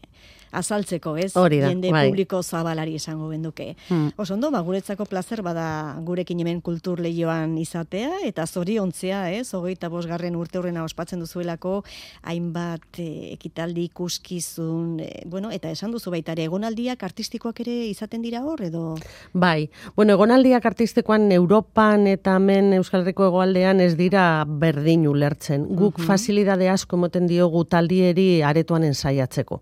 azaltzeko, 0.53 1.17
ez? 1.17 1.33
Hori 1.37 1.59
da, 1.63 1.71
Jende 1.73 1.91
bai. 1.93 2.07
publiko 2.11 2.43
zabalari 2.43 2.95
esango 3.01 3.29
benduke. 3.31 3.73
Hmm. 3.89 4.11
Oso 4.21 4.35
ondo, 4.35 4.51
ba, 4.53 4.61
guretzako 4.61 5.07
placer 5.09 5.43
bada 5.43 5.97
gurekin 6.05 6.41
hemen 6.45 6.61
kultur 6.61 7.01
lehioan 7.01 7.57
izatea, 7.59 8.21
eta 8.29 8.47
zori 8.47 8.79
ontzea, 8.79 9.25
ez? 9.33 9.49
Hogeita 9.57 9.89
bosgarren 9.93 10.37
urte 10.37 10.61
horrena 10.61 10.85
ospatzen 10.85 11.23
duzuelako, 11.25 11.83
hainbat 12.23 13.01
e, 13.01 13.33
ekitaldi 13.33 13.89
ikuskizun, 13.91 15.01
e, 15.01 15.11
bueno, 15.27 15.51
eta 15.51 15.73
esan 15.73 15.93
duzu 15.95 16.13
baita 16.13 16.37
ere, 16.37 16.47
egonaldiak 16.51 17.03
artistikoak 17.03 17.65
ere 17.65 17.79
izaten 17.89 18.23
dira 18.23 18.45
hor, 18.45 18.63
edo? 18.69 18.85
Bai, 19.33 19.71
bueno, 19.97 20.19
egonaldiak 20.19 20.67
artistikoan 20.73 21.31
Europan 21.33 22.07
eta 22.11 22.37
hemen 22.37 22.75
Euskal 22.77 23.03
Herriko 23.03 23.27
egoaldean 23.31 23.81
ez 23.81 23.95
dira 23.97 24.45
berdin 24.47 25.09
ulertzen. 25.09 25.67
Guk 25.73 25.99
uh 25.99 26.09
fasilidade 26.13 26.67
asko 26.69 26.97
emoten 26.99 27.29
diogu 27.31 27.63
taldieri 27.65 28.43
aretoan 28.43 28.85
ensaiatzeko 28.85 29.61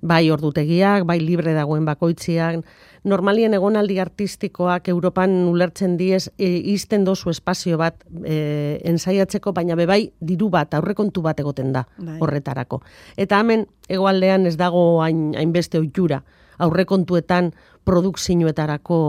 bai 0.00 0.30
ordutegiak, 0.30 1.04
bai 1.04 1.18
libre 1.20 1.52
dagoen 1.54 1.84
bakoitziak, 1.84 2.64
normalien 3.04 3.54
egonaldi 3.56 3.98
artistikoak 4.00 4.88
Europan 4.88 5.32
ulertzen 5.48 5.96
diez 5.96 6.28
e, 6.38 6.48
izten 6.72 7.04
dozu 7.04 7.30
espazio 7.30 7.78
bat 7.80 8.02
e, 8.24 8.80
ensaiatzeko, 8.88 9.52
baina 9.56 9.76
bebai 9.76 10.10
diru 10.20 10.50
bat, 10.52 10.74
aurrekontu 10.74 11.22
bat 11.24 11.40
egoten 11.40 11.72
da 11.72 11.86
bai. 11.96 12.18
horretarako. 12.20 12.82
Eta 13.16 13.40
hemen 13.40 13.66
egoaldean 13.88 14.46
ez 14.46 14.56
dago 14.60 15.02
hain, 15.04 15.30
hainbeste 15.36 15.80
oitura, 15.80 16.22
aurrekontuetan 16.60 17.52
produkzioetarako 17.84 19.00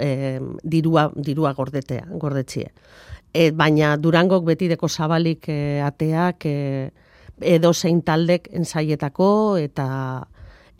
e, 0.00 0.40
dirua, 0.64 1.10
dirua 1.14 1.52
gordetea, 1.54 2.06
gordetzie. 2.10 2.70
E, 3.32 3.50
baina 3.52 3.94
Durangok 4.00 4.44
beti 4.48 4.68
deko 4.72 4.88
zabalik 4.88 5.48
e, 5.48 5.80
ateak, 5.84 6.46
e, 6.48 6.90
edo 7.40 7.72
zein 7.74 8.02
taldek 8.02 8.48
ensaietako 8.52 9.56
eta 9.60 10.26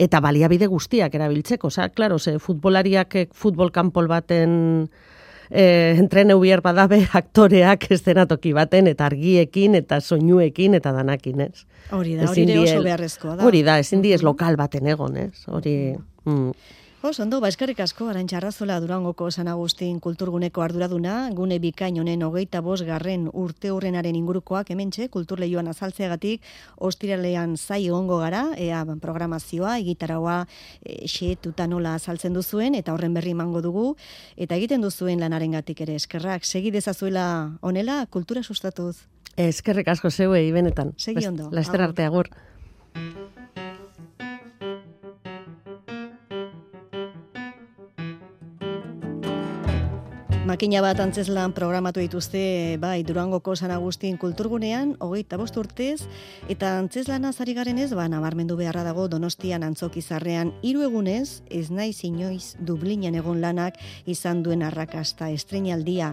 eta 0.01 0.19
baliabide 0.19 0.65
guztiak 0.65 1.13
erabiltzeko. 1.13 1.67
Osa, 1.67 1.89
klaro, 1.89 2.17
ze 2.19 2.39
futbolariak 2.39 3.15
eh, 3.15 3.27
futbol 3.31 3.69
kanpol 3.71 4.07
baten 4.09 4.89
e, 5.51 5.95
entrene 5.99 6.35
ubier 6.35 6.63
badabe 6.65 7.03
aktoreak 7.21 7.89
estenatoki 7.91 8.53
baten 8.57 8.89
eta 8.91 9.05
argiekin 9.11 9.75
eta 9.77 9.99
soinuekin 10.01 10.79
eta 10.79 10.93
danakin, 10.95 11.45
ez? 11.47 11.65
Hori 11.91 12.15
da, 12.17 12.29
hori 12.31 12.45
oso 12.63 12.83
beharrezkoa 12.85 13.35
da. 13.35 13.45
Hori 13.45 13.63
da, 13.67 13.77
ezin 13.83 14.01
diez 14.01 14.21
lokal 14.23 14.57
baten 14.59 14.87
egon, 14.87 15.17
ez? 15.27 15.45
Hori... 15.47 15.75
Mm. 16.25 16.53
Os, 17.03 17.17
ondo, 17.19 17.39
ba, 17.41 17.49
eskerrik 17.49 17.79
asko, 17.81 18.05
arantxa 18.11 18.37
arrazola 18.37 18.75
Durangoko 18.77 19.31
San 19.33 19.47
Agustin 19.49 19.97
kulturguneko 19.99 20.61
arduraduna, 20.61 21.31
gune 21.33 21.57
bikain 21.57 21.97
honen 21.97 22.21
hogeita 22.21 22.61
bos 22.61 22.83
garren 22.85 23.23
urte 23.33 23.71
hurrenaren 23.73 24.13
ingurukoak 24.19 24.69
hementxe, 24.69 25.07
kulturleioan 25.09 25.71
azaltzeagatik, 25.71 26.45
ostiralean 26.77 27.57
zai 27.57 27.89
ongo 27.89 28.19
gara, 28.21 28.43
ea 28.53 28.83
programazioa, 29.01 29.79
egitaragoa, 29.81 30.45
e, 30.85 31.07
xe, 31.09 31.33
nola 31.65 31.95
azaltzen 31.95 32.37
duzuen, 32.37 32.75
eta 32.75 32.93
horren 32.93 33.17
berri 33.17 33.33
mango 33.33 33.63
dugu, 33.65 33.95
eta 34.37 34.55
egiten 34.55 34.85
duzuen 34.85 35.19
lanaren 35.19 35.57
gatik 35.57 35.81
ere, 35.81 35.95
eskerrak, 35.95 36.45
segi 36.45 36.69
dezazuela 36.69 37.57
onela, 37.61 38.05
kultura 38.11 38.43
sustatuz. 38.43 39.07
Eskerrik 39.37 39.87
asko 39.87 40.11
zeuei, 40.11 40.51
benetan. 40.51 40.93
Segi 40.97 41.25
ondo. 41.25 41.49
Laster 41.49 41.81
arte, 41.81 42.05
agur. 42.05 42.29
Makina 50.51 50.81
bat 50.83 50.99
antzeslan 50.99 51.53
programatu 51.55 52.01
dituzte, 52.03 52.75
bai, 52.75 53.05
Durangoko 53.07 53.53
San 53.55 53.71
Agustin 53.71 54.17
kulturgunean, 54.19 54.97
hogeita 54.99 55.37
bost 55.39 55.55
urtez, 55.55 56.01
eta 56.51 56.73
antzeslana 56.75 57.29
zari 57.31 57.53
garen 57.55 57.77
ez, 57.79 57.93
ba, 57.95 58.09
nabarmendu 58.11 58.57
beharra 58.59 58.83
dago 58.83 59.05
Donostian 59.07 59.63
antzokizarrean 59.63 60.51
hiru 60.61 60.83
egunez, 60.83 61.39
ez 61.47 61.69
naiz 61.71 62.03
inoiz 62.03 62.57
Dublinen 62.59 63.15
egon 63.15 63.39
lanak 63.39 63.77
izan 64.11 64.41
duen 64.43 64.65
arrakasta 64.67 65.29
estrenaldia. 65.31 66.09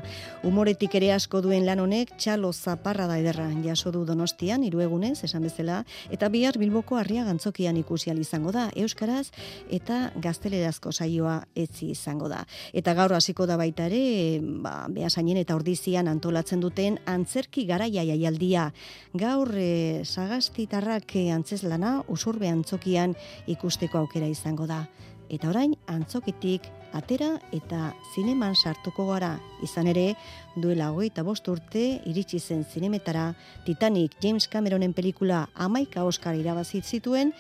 Umoretik 0.47 0.95
ere 1.01 1.11
asko 1.17 1.43
duen 1.43 1.67
lan 1.67 1.83
honek, 1.83 2.15
txalo 2.23 2.53
zaparra 2.53 3.09
da 3.11 3.19
ederra 3.19 3.49
jaso 3.65 3.91
du 3.91 4.05
Donostian, 4.07 4.63
hiru 4.63 4.85
egunez, 4.87 5.17
esan 5.27 5.51
bezala, 5.51 5.81
eta 6.15 6.31
bihar 6.31 6.61
Bilboko 6.63 7.01
harria 7.01 7.27
gantzokian 7.27 7.83
ikusial 7.83 8.23
izango 8.23 8.55
da, 8.55 8.69
Euskaraz, 8.77 9.33
eta 9.67 10.13
gaztelerazko 10.15 10.95
saioa 10.95 11.41
etzi 11.57 11.91
izango 11.97 12.31
da. 12.31 12.45
Eta 12.73 12.95
gaur 12.95 13.19
hasiko 13.19 13.51
da 13.51 13.59
baita 13.59 13.91
ere, 13.91 14.28
ba, 14.41 14.87
behasainen 14.93 15.41
eta 15.41 15.57
ordizian 15.57 16.09
antolatzen 16.11 16.61
duten 16.61 16.99
antzerki 17.07 17.67
garaia 17.69 18.05
jaialdia. 18.07 18.71
Gaur 19.15 19.53
e, 19.57 20.05
sagastitarrak 20.05 21.15
e, 21.17 21.29
antzeslana 21.35 21.99
usurbe 22.09 22.49
antzokian 22.49 23.17
ikusteko 23.47 24.03
aukera 24.05 24.29
izango 24.31 24.67
da. 24.71 24.85
Eta 25.29 25.51
orain 25.51 25.75
antzokitik 25.93 26.69
atera 26.97 27.35
eta 27.53 27.93
zineman 28.15 28.57
sartuko 28.57 29.07
gara. 29.11 29.35
Izan 29.65 29.91
ere, 29.91 30.15
duela 30.57 30.91
hogeita 30.95 31.25
bost 31.27 31.49
urte 31.53 31.85
iritsi 32.09 32.41
zen 32.41 32.65
zinemetara 32.65 33.33
Titanic 33.67 34.17
James 34.23 34.49
Cameronen 34.49 34.95
pelikula 34.97 35.47
amaika 35.55 36.05
Oscar 36.09 36.39
irabazit 36.39 36.85
zituen, 36.85 37.35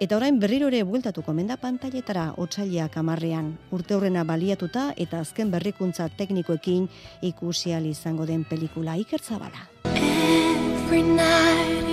Eta 0.00 0.16
orain 0.16 0.38
berriro 0.40 0.70
ere 0.70 0.78
bueltatuko 0.88 1.34
menda 1.36 1.58
pantailetara 1.60 2.22
otsaileak 2.40 2.94
amarrean, 2.96 3.50
urte 3.76 3.92
horrena 3.98 4.22
baliatuta 4.24 4.86
eta 5.04 5.20
azken 5.20 5.52
berrikuntza 5.52 6.08
teknikoekin 6.22 6.88
ikusial 7.32 7.84
izango 7.90 8.24
den 8.24 8.48
pelikula 8.48 8.96
ikertzabala. 9.04 9.68
Every 10.90 11.89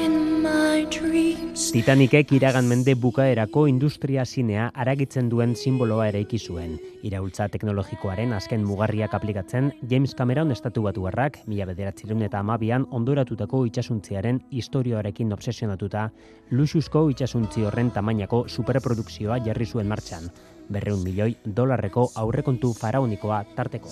Titanikek 1.78 2.32
iragan 2.34 2.66
mende 2.66 2.96
bukaerako 2.98 3.68
industria 3.70 4.24
zinea 4.26 4.72
aragitzen 4.74 5.28
duen 5.30 5.56
simboloa 5.56 6.08
ere 6.10 6.24
zuen. 6.38 6.80
Iraultza 7.04 7.48
teknologikoaren 7.54 8.34
azken 8.34 8.64
mugarriak 8.66 9.14
aplikatzen, 9.14 9.72
James 9.90 10.16
Cameron 10.16 10.52
estatu 10.52 10.82
batu 10.82 11.06
harrak, 11.08 11.38
mila 11.46 11.66
bederatzerun 11.66 12.24
eta 12.24 12.40
amabian 12.40 12.88
ondoratutako 12.90 13.66
itxasuntziaren 13.68 14.42
historioarekin 14.52 15.32
obsesionatuta, 15.34 16.10
luxusko 16.52 17.10
itxasuntzi 17.12 17.62
horren 17.64 17.92
tamainako 17.92 18.48
superprodukzioa 18.48 19.38
jarri 19.46 19.66
zuen 19.66 19.88
martxan. 19.88 20.32
Berreun 20.70 21.04
milioi 21.04 21.36
dolarreko 21.46 22.10
aurrekontu 22.16 22.74
faraonikoa 22.74 23.44
tarteko. 23.56 23.90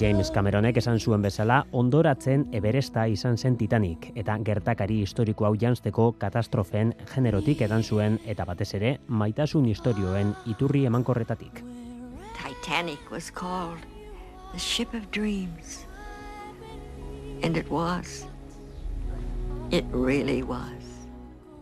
James 0.00 0.30
Cameronek 0.30 0.76
esan 0.76 0.98
zuen 1.00 1.22
bezala 1.24 1.62
ondoratzen 1.72 2.42
Everesta 2.52 3.06
izan 3.08 3.38
zen 3.38 3.56
Titanic 3.56 4.10
eta 4.20 4.34
gertakari 4.44 4.98
historiko 5.00 5.46
hau 5.48 5.54
janzteko 5.56 6.10
katastrofen 6.20 6.92
generotik 7.14 7.62
edan 7.64 7.82
zuen 7.82 8.18
eta 8.26 8.44
batez 8.44 8.74
ere 8.76 8.90
maitasun 9.08 9.64
historioen 9.70 10.34
iturri 10.52 10.84
emankorretatik. 10.90 11.62
Titanic 12.36 13.10
was 13.10 13.30
called 13.30 13.80
the 14.52 14.58
ship 14.58 14.92
of 14.92 15.10
dreams. 15.10 15.86
And 17.42 17.56
it 17.56 17.70
was. 17.70 18.26
It 19.70 19.84
really 19.92 20.42
was. 20.42 20.75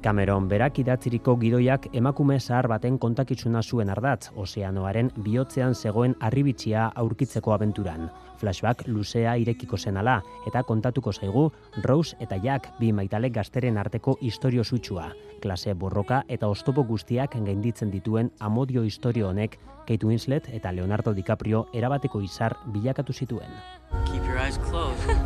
Cameron 0.05 0.51
berak 0.51 0.77
idatziriko 0.83 1.33
gidoiak 1.41 1.87
emakume 1.97 2.35
zahar 2.37 2.67
baten 2.69 2.99
kontakizuna 3.01 3.63
zuen 3.63 3.89
ardatz, 3.89 4.29
ozeanoaren 4.37 5.09
bihotzean 5.25 5.73
zegoen 5.75 6.13
arribitxia 6.21 6.91
aurkitzeko 7.03 7.55
abenturan. 7.55 8.11
Flashback 8.37 8.83
luzea 8.87 9.33
irekiko 9.41 9.79
zenala, 9.79 10.19
eta 10.47 10.61
kontatuko 10.69 11.13
zaigu 11.13 11.47
Rose 11.83 12.19
eta 12.21 12.37
Jack 12.37 12.69
bi 12.79 12.93
maitalek 12.93 13.33
gazteren 13.33 13.79
arteko 13.81 14.19
historio 14.21 14.65
sutsua. 14.65 15.07
Klase 15.41 15.73
borroka 15.73 16.23
eta 16.29 16.51
oztopo 16.53 16.85
guztiak 16.85 17.39
gainditzen 17.47 17.91
dituen 17.91 18.29
amodio 18.41 18.83
historio 18.85 19.31
honek 19.31 19.57
Kate 19.87 20.05
Winslet 20.05 20.51
eta 20.53 20.73
Leonardo 20.73 21.15
DiCaprio 21.15 21.65
erabateko 21.73 22.21
izar 22.21 22.59
bilakatu 22.67 23.13
zituen. 23.15 23.57
Keep 24.05 24.29
your 24.29 24.37
eyes 24.37 24.61
closed. 24.69 25.17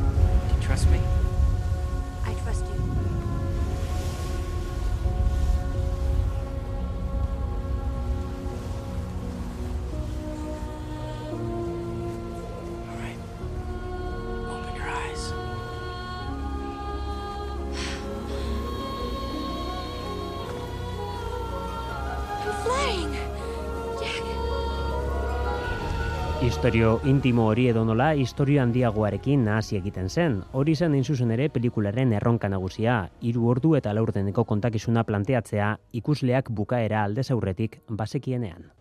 Trust 0.64 0.88
me? 0.88 1.21
Historio 26.42 27.00
intimo 27.04 27.44
hori 27.46 27.68
edo 27.70 27.84
nola, 27.86 28.08
historio 28.18 28.58
handiagoarekin 28.62 29.44
nahasi 29.46 29.76
egiten 29.78 30.08
zen. 30.10 30.40
Hori 30.52 30.74
zen 30.74 30.96
hain 30.96 31.04
zuzen 31.04 31.30
ere 31.30 31.44
pelikularen 31.48 32.12
erronka 32.18 32.48
nagusia, 32.50 32.96
hiru 33.20 33.46
ordu 33.46 33.76
eta 33.78 33.92
laurdeneko 33.94 34.42
kontakizuna 34.44 35.04
planteatzea 35.06 35.68
ikusleak 36.00 36.50
bukaera 36.50 37.04
aldez 37.04 37.30
aurretik 37.30 37.78
basekienean. 37.88 38.72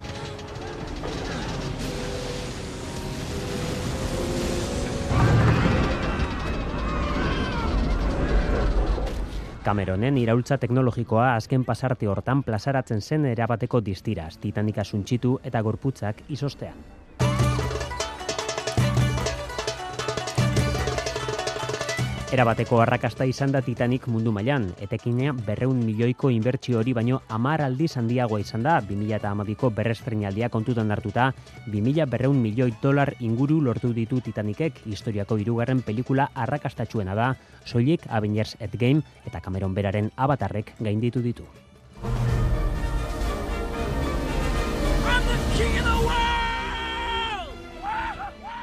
Cameronen 9.61 10.17
iraultza 10.17 10.57
teknologikoa 10.57 11.35
azken 11.35 11.63
pasarte 11.63 12.09
hortan 12.09 12.41
plazaratzen 12.41 13.01
zen 13.01 13.29
erabateko 13.35 13.83
distiraz, 13.85 14.39
Titanica 14.41 14.83
suntxitu 14.83 15.37
eta 15.45 15.61
gorputzak 15.61 16.25
izostean. 16.29 16.81
Erabateko 22.31 22.77
arrakasta 22.79 23.25
izan 23.27 23.51
da 23.51 23.59
Titanic 23.59 24.05
mundu 24.07 24.31
mailan, 24.31 24.69
etekina 24.79 25.33
berreun 25.47 25.81
milioiko 25.83 26.29
inbertsio 26.31 26.77
hori 26.79 26.93
baino 26.95 27.17
amar 27.27 27.59
aldiz 27.65 27.89
handiagoa 27.99 28.39
izan 28.39 28.63
da, 28.63 28.77
2008ko 28.87 29.67
berrestrenaldia 29.75 30.47
kontutan 30.53 30.93
hartuta, 30.95 31.25
2000 31.73 32.05
berreun 32.13 32.39
milioi 32.39 32.69
dolar 32.81 33.11
inguru 33.19 33.57
lortu 33.65 33.91
ditu 33.97 34.21
Titanicek. 34.23 34.79
Historiako 34.85 35.35
hirugarren 35.41 35.81
pelikula 35.83 36.29
arrakastatxuena 36.45 37.17
da, 37.19 37.33
soilik 37.65 38.07
Avengers 38.07 38.55
Endgame 38.61 39.03
eta 39.27 39.43
Cameron 39.43 39.75
beraren 39.75 40.07
avatarrek 40.15 40.71
gainditu 40.79 41.19
ditu. 41.19 41.49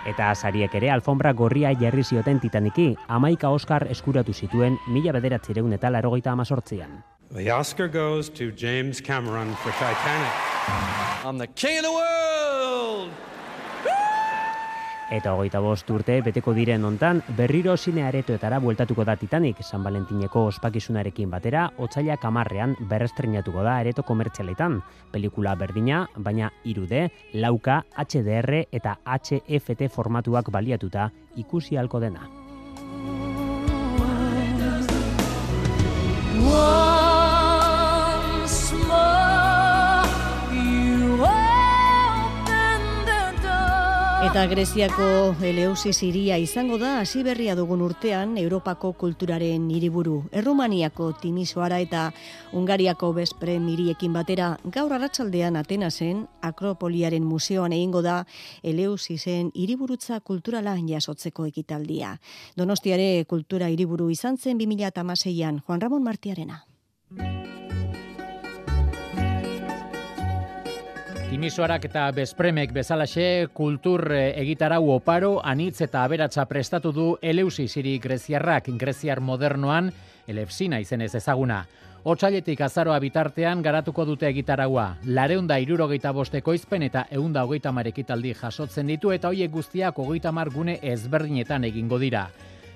Eta 0.09 0.31
sariek 0.35 0.73
ere 0.79 0.89
alfombra 0.95 1.35
gorria 1.37 1.75
jarri 1.77 2.05
zioten 2.05 2.41
Titaniki, 2.41 2.95
amaika 3.09 3.51
Oscar 3.53 3.85
eskuratu 3.93 4.33
zituen 4.33 4.79
mila 4.89 5.13
bederatzireun 5.13 5.77
eta 5.77 5.91
larogeita 5.93 6.33
amazortzian. 6.33 7.03
The 7.35 7.53
Oscar 7.53 7.89
goes 7.89 8.31
to 8.41 8.51
James 8.57 9.03
Cameron 9.03 9.55
for 9.57 9.73
Titanic. 9.73 10.33
I'm 11.25 11.37
the 11.37 11.47
king 11.47 11.79
of 11.79 11.85
the 11.85 11.93
world! 11.93 12.38
Eta 15.09 15.33
hogeita 15.33 15.61
bost 15.65 15.89
urte 15.89 16.19
beteko 16.21 16.53
diren 16.53 16.83
hontan 16.85 17.23
berriro 17.37 17.77
zine 17.81 18.03
aretoetara 18.05 18.59
bueltatuko 18.61 19.07
da 19.09 19.15
Titanic 19.17 19.63
San 19.65 19.83
Valentineko 19.87 20.43
ospakizunarekin 20.51 21.31
batera, 21.33 21.63
otzailak 21.79 22.27
amarrean 22.29 22.75
berrestrenatuko 22.91 23.65
da 23.65 23.79
areto 23.81 24.05
komertzialetan. 24.05 24.83
Pelikula 25.13 25.55
berdina, 25.57 26.03
baina 26.17 26.51
irude, 26.65 27.07
lauka, 27.33 27.85
HDR 27.97 28.67
eta 28.69 28.99
HFT 29.07 29.89
formatuak 29.89 30.53
baliatuta 30.53 31.09
ikusi 31.41 31.81
halko 31.81 32.05
dena. 32.05 32.29
Eta 44.39 44.47
Greziako 44.47 45.35
Eleusis 45.43 45.97
hiria 46.07 46.37
izango 46.39 46.77
da 46.79 47.01
hasi 47.01 47.25
berria 47.27 47.57
dugun 47.59 47.81
urtean 47.83 48.37
Europako 48.39 48.93
kulturaren 48.95 49.65
hiriburu. 49.75 50.21
Errumaniako 50.31 51.09
Timisoara 51.19 51.81
eta 51.83 52.05
Ungariako 52.55 53.11
Bespre 53.17 53.57
miriekin 53.59 54.15
batera 54.15 54.53
gaur 54.63 54.95
arratsaldean 54.95 55.59
Atenasen 55.59 56.21
Akropoliaren 56.41 57.27
museoan 57.27 57.75
egingo 57.75 57.99
da 58.07 58.21
Eleusisen 58.63 59.51
hiriburutza 59.59 60.21
kulturala 60.21 60.77
jasotzeko 60.87 61.49
ekitaldia. 61.51 62.15
Donostiare 62.55 63.25
kultura 63.27 63.75
hiriburu 63.75 64.07
izan 64.15 64.39
zen 64.39 64.63
2016an 64.63 65.65
Juan 65.67 65.81
Ramon 65.81 66.07
Martiarena. 66.07 66.63
Timisoarak 71.29 71.83
eta 71.85 72.07
Bespremek 72.17 72.71
bezalaxe 72.73 73.51
kultur 73.53 74.01
eh, 74.17 74.33
egitarau 74.41 74.95
oparo 74.95 75.35
anitz 75.45 75.83
eta 75.85 76.01
aberatsa 76.09 76.47
prestatu 76.49 76.89
du 76.97 77.09
Eleusis 77.21 77.75
hiri 77.77 77.99
greziarrak 78.01 78.71
greziar 78.81 79.21
modernoan 79.21 79.91
Elefsina 80.27 80.81
izenez 80.81 81.11
ezaguna. 81.21 81.67
Otsailetik 82.09 82.63
azaroa 82.65 82.97
bitartean 83.05 83.61
garatuko 83.61 84.07
dute 84.09 84.25
egitaraua. 84.31 84.87
Lareunda 85.05 85.59
irurogeita 85.61 86.15
bosteko 86.17 86.55
izpen 86.57 86.89
eta 86.89 87.05
eunda 87.11 87.45
hogeita 87.45 87.75
ekitaldi 87.85 88.33
jasotzen 88.33 88.87
ditu 88.87 89.13
eta 89.13 89.29
hoiek 89.29 89.51
guztiak 89.51 89.99
hogeita 89.99 90.33
gune 90.55 90.79
ezberdinetan 90.81 91.65
egingo 91.65 91.99
dira. 91.99 92.31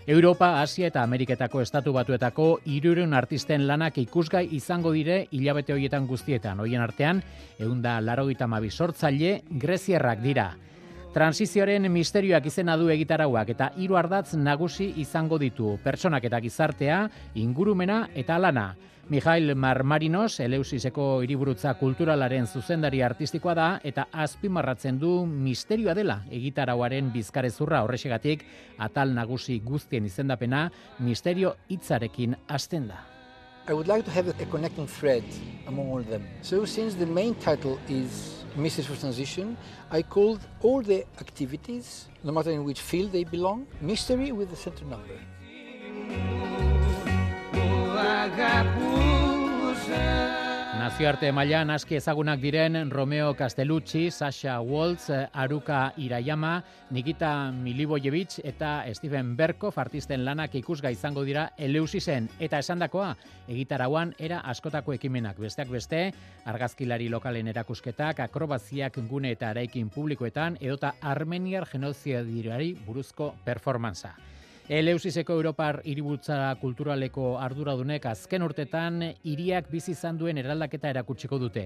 Europa, 0.06 0.60
Asia 0.60 0.88
eta 0.90 1.04
Ameriketako 1.06 1.60
estatu 1.62 1.92
batuetako 1.94 2.46
irureun 2.66 3.14
artisten 3.14 3.68
lanak 3.68 4.00
ikusgai 4.02 4.48
izango 4.56 4.90
dire 4.90 5.28
hilabete 5.30 5.76
hoietan 5.76 6.08
guztietan. 6.10 6.58
Hoien 6.58 6.82
artean, 6.82 7.22
eunda 7.62 8.00
larogita 8.02 8.48
mabi 8.50 8.70
sortzaile, 8.70 9.42
greziarrak 9.62 10.18
dira. 10.24 10.48
Transizioaren 11.14 11.86
misterioak 11.92 12.46
izena 12.50 12.74
du 12.80 12.88
egitarauak 12.90 13.52
eta 13.54 13.70
hiru 13.78 13.98
ardatz 14.00 14.34
nagusi 14.34 14.88
izango 14.98 15.38
ditu. 15.38 15.76
Pertsonak 15.84 16.24
eta 16.26 16.40
gizartea, 16.40 17.04
ingurumena 17.38 18.08
eta 18.16 18.40
lana. 18.42 18.72
Mijail 19.08 19.56
Marmarinos, 19.56 20.38
Eleusiseko 20.40 21.22
hiriburutza 21.24 21.72
kulturalaren 21.74 22.46
zuzendari 22.46 23.00
artistikoa 23.02 23.54
da 23.58 23.66
eta 23.84 24.04
azpimarratzen 24.24 25.00
du 25.00 25.10
misterioa 25.26 25.94
dela 25.98 26.20
egitarauaren 26.30 27.10
bizkarezurra 27.12 27.82
horrexegatik 27.82 28.44
atal 28.78 29.10
nagusi 29.16 29.58
guztien 29.64 30.06
izendapena 30.06 30.68
misterio 31.00 31.56
hitzarekin 31.68 32.36
hasten 32.46 32.86
da. 32.92 33.02
I 33.68 33.72
would 33.74 33.88
like 33.88 34.04
to 34.04 34.10
have 34.10 34.28
a 34.28 34.46
connecting 34.46 34.86
thread 34.86 35.24
among 35.66 35.90
all 35.90 36.02
them. 36.02 36.22
So 36.42 36.64
since 36.64 36.94
the 36.94 37.06
main 37.06 37.34
title 37.34 37.78
is 37.88 38.44
Mysteries 38.56 38.86
for 38.86 38.96
Transition, 38.96 39.56
I 39.90 40.02
called 40.02 40.40
all 40.62 40.82
the 40.82 41.04
activities, 41.20 42.08
no 42.22 42.32
matter 42.32 42.50
in 42.50 42.64
which 42.64 42.80
field 42.80 43.12
they 43.12 43.24
belong, 43.24 43.66
mystery 43.80 44.30
with 44.30 44.50
the 44.50 44.56
center 44.56 44.84
number. 44.84 45.18
Nazioarte 50.82 51.28
mailan 51.30 51.70
aski 51.70 51.94
ezagunak 51.94 52.40
diren 52.42 52.90
Romeo 52.90 53.36
Castellucci, 53.38 54.10
Sasha 54.10 54.56
Waltz, 54.60 55.10
Aruka 55.32 55.92
Irayama, 55.96 56.64
Nikita 56.90 57.52
Milivojevic 57.54 58.40
eta 58.42 58.82
Stephen 58.92 59.36
Berkov 59.36 59.78
artisten 59.78 60.24
lanak 60.24 60.56
ikusga 60.58 60.90
izango 60.90 61.22
dira 61.22 61.46
Eleusisen 61.56 62.26
eta 62.40 62.58
esandakoa 62.58 63.12
egitarauan 63.46 64.16
era 64.18 64.42
askotako 64.50 64.92
ekimenak 64.98 65.38
besteak 65.38 65.70
beste, 65.70 66.02
argazkilari 66.44 67.08
lokalen 67.08 67.48
erakusketak, 67.54 68.20
akrobaziak 68.26 68.98
gune 69.08 69.32
eta 69.38 69.54
eraikin 69.54 69.88
publikoetan 69.88 70.58
edota 70.60 70.96
armeniar 71.00 71.70
genozidirari 71.70 72.74
buruzko 72.86 73.34
performantza. 73.44 74.16
Eleusizeko 74.68 75.35
Europar 75.35 75.81
hiributza 75.85 76.55
kulturaleko 76.61 77.33
arduradunek 77.42 78.05
azken 78.07 78.44
urtetan 78.46 79.01
hiriak 79.27 79.66
bizi 79.72 79.90
izan 79.96 80.20
duen 80.20 80.38
eraldaketa 80.38 80.92
erakutsiko 80.94 81.38
dute. 81.42 81.64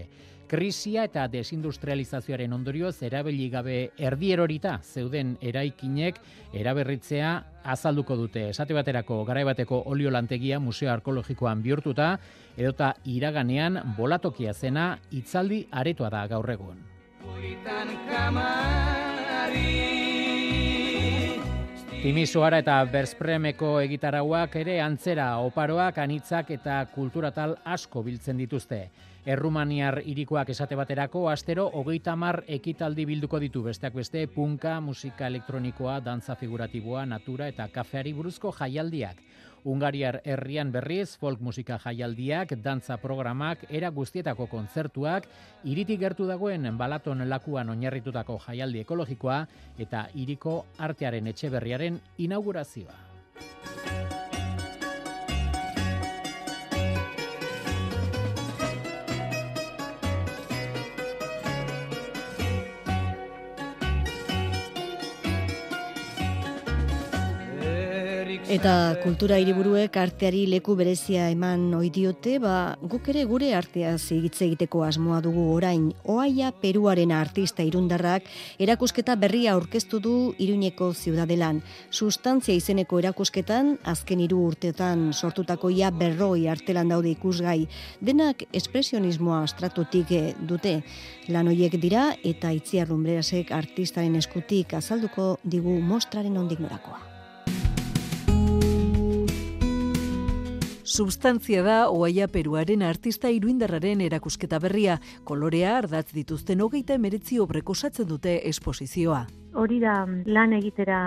Krisia 0.48 1.04
eta 1.04 1.26
desindustrializazioaren 1.28 2.52
ondorioz 2.56 2.94
erabili 3.04 3.50
gabe 3.52 3.90
erdierorita 3.98 4.78
zeuden 4.82 5.36
eraikinek 5.42 6.20
eraberritzea 6.54 7.34
azalduko 7.64 8.16
dute. 8.16 8.48
Esate 8.54 8.72
baterako 8.74 9.24
garaibateko 9.28 9.82
oliolantegia 9.92 10.60
museo 10.60 10.90
arkeologikoan 10.94 11.62
bihurtuta 11.62 12.14
edota 12.56 12.94
iraganean 13.04 13.82
bolatokia 13.98 14.54
zena 14.54 14.94
hitzaldi 15.12 15.66
aretoa 15.70 16.10
da 16.10 16.26
gaur 16.32 16.50
egun. 16.56 16.80
Timisoara 22.06 22.60
eta 22.62 22.74
Berspremeko 22.86 23.80
egitarauak 23.82 24.52
ere 24.60 24.76
antzera 24.78 25.24
oparoak 25.42 25.96
anitzak 25.98 26.52
eta 26.54 26.76
kulturatal 26.92 27.56
asko 27.66 28.04
biltzen 28.06 28.38
dituzte. 28.38 28.78
Errumaniar 29.34 29.98
irikoak 30.12 30.52
esate 30.54 30.78
baterako, 30.78 31.24
astero 31.32 31.64
hogeita 31.80 32.14
mar 32.14 32.44
ekitaldi 32.58 33.08
bilduko 33.10 33.40
ditu 33.42 33.64
besteak 33.64 33.98
beste, 33.98 34.22
punka, 34.30 34.76
musika 34.78 35.26
elektronikoa, 35.26 35.98
dantza 35.98 36.38
figuratiboa, 36.38 37.02
natura 37.10 37.48
eta 37.50 37.66
kafeari 37.74 38.14
buruzko 38.14 38.54
jaialdiak. 38.54 39.18
Ungariar 39.66 40.20
herrian 40.22 40.70
berriz, 40.70 41.16
folk 41.18 41.40
musika 41.42 41.80
jaialdiak, 41.82 42.52
dantza 42.62 43.00
programak, 43.02 43.64
era 43.68 43.90
guztietako 43.90 44.46
kontzertuak, 44.52 45.26
iritik 45.66 45.98
gertu 46.04 46.28
dagoen 46.30 46.70
balaton 46.78 47.26
lakuan 47.26 47.74
oinarritutako 47.74 48.38
jaialdi 48.46 48.84
ekologikoa 48.86 49.40
eta 49.82 50.06
iriko 50.14 50.60
artearen 50.78 51.34
etxe 51.34 51.50
berriaren 51.50 51.98
inaugurazioa. 52.28 54.05
Eta 68.46 68.94
kultura 69.02 69.40
hiriburuek 69.42 69.96
arteari 69.98 70.44
leku 70.46 70.76
berezia 70.78 71.24
eman 71.32 71.64
ohi 71.74 71.88
diote, 71.90 72.36
ba 72.38 72.76
guk 72.78 73.08
ere 73.10 73.24
gure 73.26 73.48
arteaz 73.58 74.12
hitz 74.14 74.38
egiteko 74.46 74.84
asmoa 74.86 75.16
dugu 75.24 75.48
orain. 75.50 75.88
Oaia 76.06 76.52
Peruaren 76.54 77.10
artista 77.10 77.66
irundarrak 77.66 78.28
erakusketa 78.62 79.16
berria 79.18 79.56
aurkeztu 79.56 79.98
du 80.04 80.12
Iruñeko 80.38 80.92
ziudadelan. 80.94 81.58
Sustantzia 81.90 82.54
izeneko 82.54 83.00
erakusketan 83.02 83.80
azken 83.82 84.22
hiru 84.22 84.44
urteetan 84.52 85.10
sortutako 85.12 85.72
ia 85.74 85.90
berroi 85.90 86.46
artelan 86.46 86.94
daude 86.94 87.10
ikusgai. 87.16 87.66
Denak 87.98 88.46
espresionismoa 88.52 89.42
astratutik 89.42 90.14
dute. 90.46 90.76
Lan 91.34 91.50
hoiek 91.50 91.74
dira 91.82 92.12
eta 92.22 92.54
Itziar 92.54 92.94
Lumbrerasek 92.94 93.50
artistaren 93.50 94.14
eskutik 94.22 94.78
azalduko 94.78 95.32
digu 95.42 95.80
mostraren 95.82 96.38
ondik 96.38 96.62
norakoa. 96.62 97.15
Substantzia 100.86 101.64
da 101.66 101.90
Oaia 101.90 102.28
Peruaren 102.30 102.84
artista 102.86 103.26
iruindarraren 103.34 104.04
erakusketa 104.06 104.60
berria, 104.62 105.00
kolorea 105.26 105.72
ardatz 105.80 106.12
dituzten 106.14 106.62
hogeita 106.62 106.94
emeretzi 106.94 107.40
obreko 107.42 107.74
satzen 107.74 108.06
dute 108.06 108.36
esposizioa. 108.46 109.24
Hori 109.58 109.80
da 109.82 109.96
lan 110.30 110.54
egitera, 110.54 111.00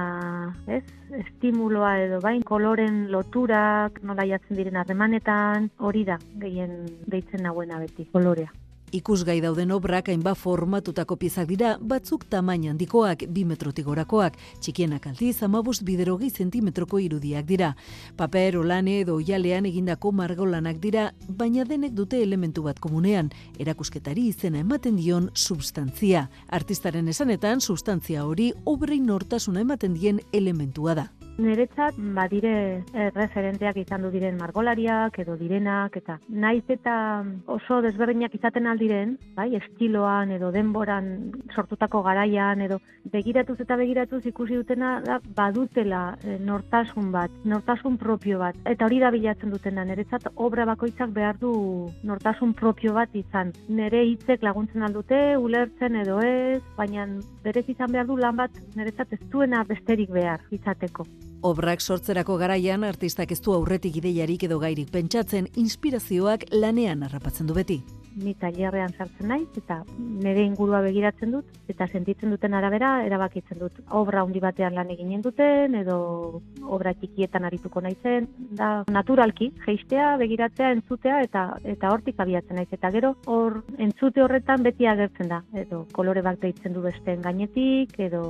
ez? 0.67 0.83
Estimuloa 1.23 1.93
edo 2.03 2.19
bain 2.19 2.43
koloren 2.43 3.05
loturak, 3.13 4.03
nola 4.03 4.27
jatzen 4.27 4.59
diren 4.59 4.75
harremanetan, 4.83 5.71
hori 5.79 6.03
da 6.03 6.19
gehien 6.43 6.81
deitzen 7.07 7.47
nagoena 7.47 7.79
beti, 7.79 8.09
kolorea. 8.11 8.51
Ikusgai 8.91 9.38
dauden 9.41 9.69
obrak 9.71 10.08
hainba 10.10 10.32
formatutako 10.34 11.15
piezak 11.21 11.45
dira, 11.52 11.75
batzuk 11.78 12.23
tamain 12.30 12.63
handikoak, 12.71 13.28
bi 13.30 13.43
metrotik 13.45 13.86
gorakoak, 13.86 14.39
txikienak 14.63 15.06
aldiz, 15.12 15.36
amabust 15.45 15.84
biderogi 15.86 16.32
zentimetroko 16.34 16.97
irudiak 17.04 17.45
dira. 17.45 17.75
Paper, 18.17 18.58
olane 18.63 18.99
edo 19.04 19.19
oialean 19.19 19.69
egindako 19.69 20.12
margolanak 20.12 20.82
dira, 20.82 21.12
baina 21.30 21.67
denek 21.69 21.93
dute 21.93 22.23
elementu 22.23 22.65
bat 22.65 22.82
komunean, 22.82 23.30
erakusketari 23.62 24.25
izena 24.34 24.63
ematen 24.65 24.97
dion 24.97 25.30
substantzia. 25.36 26.25
Artistaren 26.49 27.13
esanetan, 27.13 27.62
substantzia 27.62 28.25
hori 28.25 28.54
obrein 28.65 29.06
nortasuna 29.06 29.62
ematen 29.62 29.93
dien 29.93 30.23
elementua 30.34 30.97
da. 30.97 31.10
Niretzat 31.39 31.95
badire 32.15 32.84
referenteak 33.15 33.78
izan 33.80 34.04
du 34.04 34.10
diren 34.12 34.36
margolariak 34.36 35.21
edo 35.23 35.38
direnak 35.39 35.95
eta 35.95 36.17
naiz 36.28 36.65
eta 36.67 36.95
oso 37.47 37.78
desberdinak 37.86 38.36
izaten 38.36 38.67
aldiren, 38.67 39.13
bai, 39.38 39.54
estiloan 39.56 40.34
edo 40.36 40.49
denboran 40.52 41.08
sortutako 41.56 42.02
garaian 42.04 42.60
edo 42.65 42.82
begiratuz 43.13 43.56
eta 43.63 43.78
begiratuz 43.80 44.19
ikusi 44.28 44.60
dutena 44.60 44.91
da 45.06 45.19
badutela 45.38 46.02
eh, 46.25 46.36
nortasun 46.43 47.08
bat, 47.15 47.32
nortasun 47.45 47.95
propio 48.04 48.43
bat 48.43 48.60
eta 48.73 48.89
hori 48.89 48.99
da 48.99 49.13
bilatzen 49.15 49.56
dutena 49.56 49.88
niretzat 49.88 50.28
obra 50.36 50.67
bakoitzak 50.73 51.15
behar 51.15 51.39
du 51.39 51.54
nortasun 52.04 52.54
propio 52.54 52.97
bat 52.99 53.15
izan. 53.15 53.56
Nere 53.69 54.04
hitzek 54.12 54.43
laguntzen 54.43 54.84
aldute, 54.84 55.38
ulertzen 55.39 55.95
edo 56.04 56.19
ez, 56.19 56.62
baina 56.75 57.08
berez 57.47 57.67
izan 57.69 57.95
behar 57.95 58.12
du 58.12 58.19
lan 58.19 58.43
bat 58.43 58.63
niretzat 58.75 59.15
ez 59.15 59.23
duena 59.32 59.63
besterik 59.71 60.12
behar 60.12 60.43
izateko. 60.52 61.08
Obrak 61.41 61.80
sortzerako 61.80 62.36
garaian 62.38 62.84
artistak 62.84 63.32
ez 63.32 63.39
du 63.39 63.54
aurretik 63.56 63.95
ideiarik 64.02 64.43
edo 64.43 64.58
gairik 64.60 64.89
pentsatzen 64.91 65.47
inspirazioak 65.56 66.43
lanean 66.52 67.06
harrapatzen 67.08 67.47
du 67.47 67.56
beti 67.56 67.80
ni 68.15 68.33
tailerrean 68.39 68.93
sartzen 68.97 69.29
naiz 69.31 69.47
eta 69.57 69.79
nire 69.97 70.43
ingurua 70.43 70.81
begiratzen 70.85 71.31
dut 71.35 71.71
eta 71.71 71.87
sentitzen 71.87 72.31
duten 72.33 72.53
arabera 72.53 72.91
erabakitzen 73.05 73.59
dut. 73.59 73.79
Obra 74.01 74.23
handi 74.23 74.41
batean 74.43 74.75
lan 74.75 74.89
eginen 74.95 75.21
duten 75.21 75.75
edo 75.81 76.41
obra 76.63 76.93
txikietan 76.93 77.45
arituko 77.45 77.81
naizen, 77.81 78.27
da 78.59 78.69
naturalki 78.91 79.51
jeistea, 79.65 80.15
begiratzea, 80.21 80.71
entzutea 80.77 81.21
eta 81.27 81.45
eta 81.75 81.93
hortik 81.93 82.19
abiatzen 82.19 82.59
naiz 82.59 82.69
eta 82.71 82.91
gero 82.95 83.13
hor 83.25 83.61
entzute 83.77 84.23
horretan 84.23 84.63
beti 84.63 84.87
agertzen 84.87 85.29
da 85.35 85.43
edo 85.63 85.85
kolore 85.93 86.23
bat 86.25 86.41
deitzen 86.41 86.73
du 86.73 86.83
besteen 86.85 87.21
gainetik 87.21 87.95
edo 88.09 88.23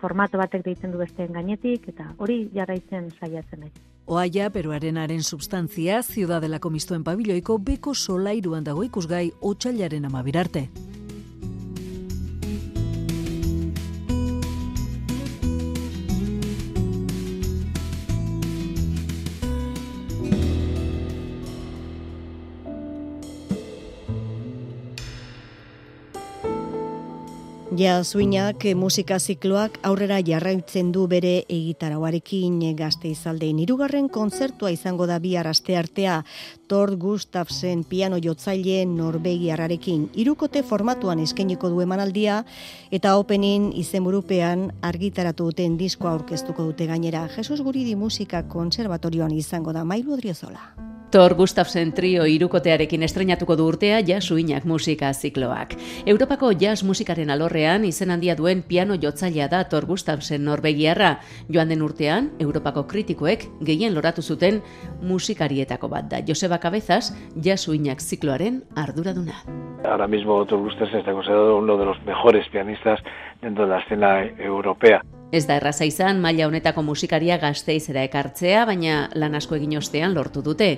formato 0.00 0.38
batek 0.38 0.64
deitzen 0.70 0.92
du 0.92 1.04
besteen 1.04 1.32
gainetik 1.32 1.88
eta 1.94 2.12
hori 2.18 2.42
jarraitzen 2.54 3.10
saiatzen 3.20 3.66
naiz. 3.66 3.97
Oaia, 4.08 4.46
peruarenaren 4.48 5.20
substantzia, 5.20 5.98
ziudadelako 6.00 6.70
mistuen 6.72 7.02
pabiloiko 7.04 7.58
beko 7.60 7.92
solairuan 7.92 8.64
dago 8.64 8.80
ikusgai 8.86 9.26
otxailaren 9.44 10.08
amabirarte. 10.08 10.62
Ja, 27.78 28.00
zuinak 28.02 28.64
musika 28.74 29.20
zikloak 29.22 29.76
aurrera 29.86 30.16
jarraitzen 30.26 30.88
du 30.90 31.04
bere 31.06 31.44
egitarauarekin 31.46 32.56
gazte 32.74 33.06
izaldein. 33.12 33.60
Irugarren 33.62 34.08
kontzertua 34.10 34.72
izango 34.74 35.06
da 35.06 35.20
bi 35.22 35.36
arraste 35.38 35.76
artea, 35.78 36.16
Thor 36.66 36.96
Gustafsen 36.98 37.84
piano 37.86 38.18
jotzaile 38.18 38.80
Norvegiarrarekin. 38.90 40.08
Irukote 40.18 40.64
formatuan 40.66 41.22
eskainiko 41.22 41.70
du 41.70 41.78
emanaldia 41.86 42.42
eta 42.90 43.14
openin 43.14 43.70
izenburupean 43.70 44.72
argitaratu 44.82 45.52
duten 45.52 45.78
diskoa 45.78 46.16
aurkeztuko 46.16 46.66
dute 46.72 46.90
gainera. 46.90 47.28
Jesus 47.36 47.62
Guridi 47.62 47.94
musika 47.94 48.42
konservatorioan 48.48 49.38
izango 49.38 49.72
da 49.72 49.84
Mailu 49.84 50.18
Odriozola. 50.18 50.97
Thor 51.10 51.32
Gustafsen 51.34 51.94
trio 51.96 52.26
irukotearekin 52.28 53.02
estrenatuko 53.06 53.54
du 53.56 53.64
urtea 53.70 54.02
jasuinak 54.04 54.66
musika 54.68 55.08
zikloak. 55.16 55.72
Europako 56.04 56.50
jazz 56.52 56.82
musikaren 56.84 57.32
alorrean 57.32 57.86
izen 57.88 58.12
handia 58.12 58.34
duen 58.36 58.60
piano 58.60 58.98
jotzailea 59.00 59.46
da 59.48 59.62
Thor 59.64 59.86
Gustafsen 59.88 60.44
norbegiarra. 60.44 61.14
Joan 61.48 61.72
den 61.72 61.82
urtean, 61.82 62.28
Europako 62.38 62.84
kritikoek 62.90 63.46
gehien 63.64 63.96
loratu 63.96 64.20
zuten 64.22 64.60
musikarietako 65.00 65.88
bat 65.88 66.10
da. 66.12 66.20
Joseba 66.20 66.58
Cabezas, 66.60 67.14
jasuinak 67.42 68.04
zikloaren 68.04 68.64
arduraduna. 68.76 69.40
Ahora 69.84 70.08
mismo 70.08 70.44
Thor 70.44 70.60
Gustafsen 70.60 71.00
está 71.00 71.12
considerado 71.12 71.56
uno 71.56 71.78
de 71.78 71.86
los 71.86 72.02
mejores 72.04 72.46
pianistas 72.50 73.00
dentro 73.40 73.64
de 73.64 73.70
la 73.70 73.80
escena 73.80 74.26
europea. 74.36 75.00
Ez 75.28 75.42
da 75.44 75.58
erraza 75.58 75.84
izan 75.84 76.22
maila 76.24 76.46
honetako 76.48 76.80
musikaria 76.86 77.36
gazteizera 77.36 78.00
ekartzea, 78.06 78.62
baina 78.64 79.10
lan 79.20 79.34
asko 79.36 79.58
egin 79.58 79.74
ostean 79.76 80.14
lortu 80.16 80.40
dute. 80.40 80.68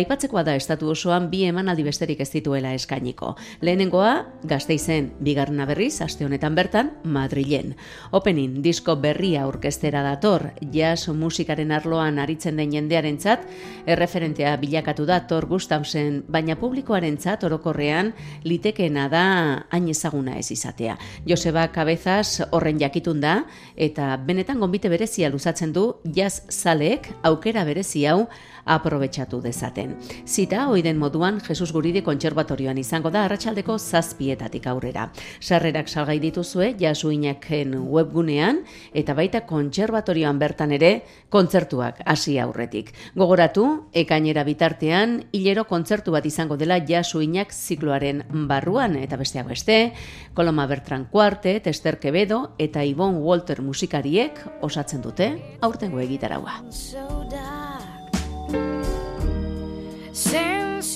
Aipatzekoa 0.00 0.46
da 0.46 0.54
estatu 0.56 0.88
osoan 0.88 1.26
bi 1.28 1.42
emanaldi 1.44 1.84
besterik 1.84 2.22
ez 2.24 2.30
dituela 2.32 2.70
eskainiko. 2.72 3.34
Lehenengoa 3.60 4.14
gazteizen, 4.48 5.10
bigarna 5.20 5.66
berriz, 5.68 6.00
aste 6.00 6.24
honetan 6.24 6.56
bertan, 6.56 6.88
Madrilen. 7.04 7.74
Opening, 8.16 8.62
disko 8.64 8.94
berria 8.96 9.42
orkestera 9.46 10.00
dator, 10.06 10.46
jazz 10.72 11.12
musikaren 11.12 11.76
arloan 11.76 12.16
aritzen 12.24 12.56
den 12.56 12.72
jendearentzat, 12.78 13.44
erreferentea 13.84 14.54
bilakatu 14.56 15.04
da 15.04 15.20
Thor 15.28 15.50
Gustafsen, 15.52 16.22
baina 16.32 16.56
publikoarentzat 16.56 17.44
orokorrean 17.44 18.14
litekena 18.48 19.10
da 19.12 19.26
hain 19.68 19.92
ezaguna 19.92 20.40
ez 20.40 20.48
izatea. 20.56 20.96
Joseba 21.28 21.68
Cabezas 21.76 22.40
horren 22.56 22.80
jakitun 22.80 23.20
da, 23.20 23.42
eta 23.76 23.97
eta 23.98 24.14
benetan 24.22 24.60
gonbite 24.62 24.86
berezia 24.92 25.26
luzatzen 25.26 25.72
du 25.74 25.82
jaz 26.14 26.44
zaleek 26.54 27.08
aukera 27.26 27.64
berezi 27.66 28.04
hau 28.06 28.28
aprobetsatu 28.68 29.40
dezaten. 29.42 29.96
Zita, 30.26 30.66
oiden 30.68 30.98
moduan, 31.00 31.40
Jesus 31.42 31.72
Guridi 31.72 32.02
kontserbatorioan 32.04 32.78
izango 32.78 33.10
da 33.10 33.24
arratsaldeko 33.24 33.78
zazpietatik 33.78 34.68
aurrera. 34.70 35.08
Sarrerak 35.40 35.88
salgai 35.88 36.18
dituzue, 36.22 36.74
jasuinaken 36.78 37.74
webgunean, 37.88 38.62
eta 38.92 39.16
baita 39.18 39.42
kontserbatorioan 39.48 40.38
bertan 40.38 40.74
ere, 40.76 40.92
kontzertuak 41.32 42.02
hasi 42.06 42.38
aurretik. 42.38 42.92
Gogoratu, 43.16 43.66
ekainera 43.96 44.44
bitartean, 44.44 45.22
hilero 45.32 45.64
kontzertu 45.68 46.12
bat 46.14 46.26
izango 46.28 46.60
dela 46.60 46.78
jasuinak 46.84 47.54
zikloaren 47.56 48.22
barruan, 48.48 48.98
eta 49.00 49.16
besteak 49.16 49.48
beste, 49.48 49.78
Koloma 50.36 50.68
Bertran 50.68 51.08
Kuarte, 51.10 51.58
Tester 51.64 51.98
Quevedo, 51.98 52.52
eta 52.58 52.84
Ibon 52.84 53.16
Walter 53.24 53.62
musikariek 53.88 54.36
osatzen 54.60 55.00
dute 55.00 55.28
aurtengo 55.64 56.00
egitaraua. 56.02 56.60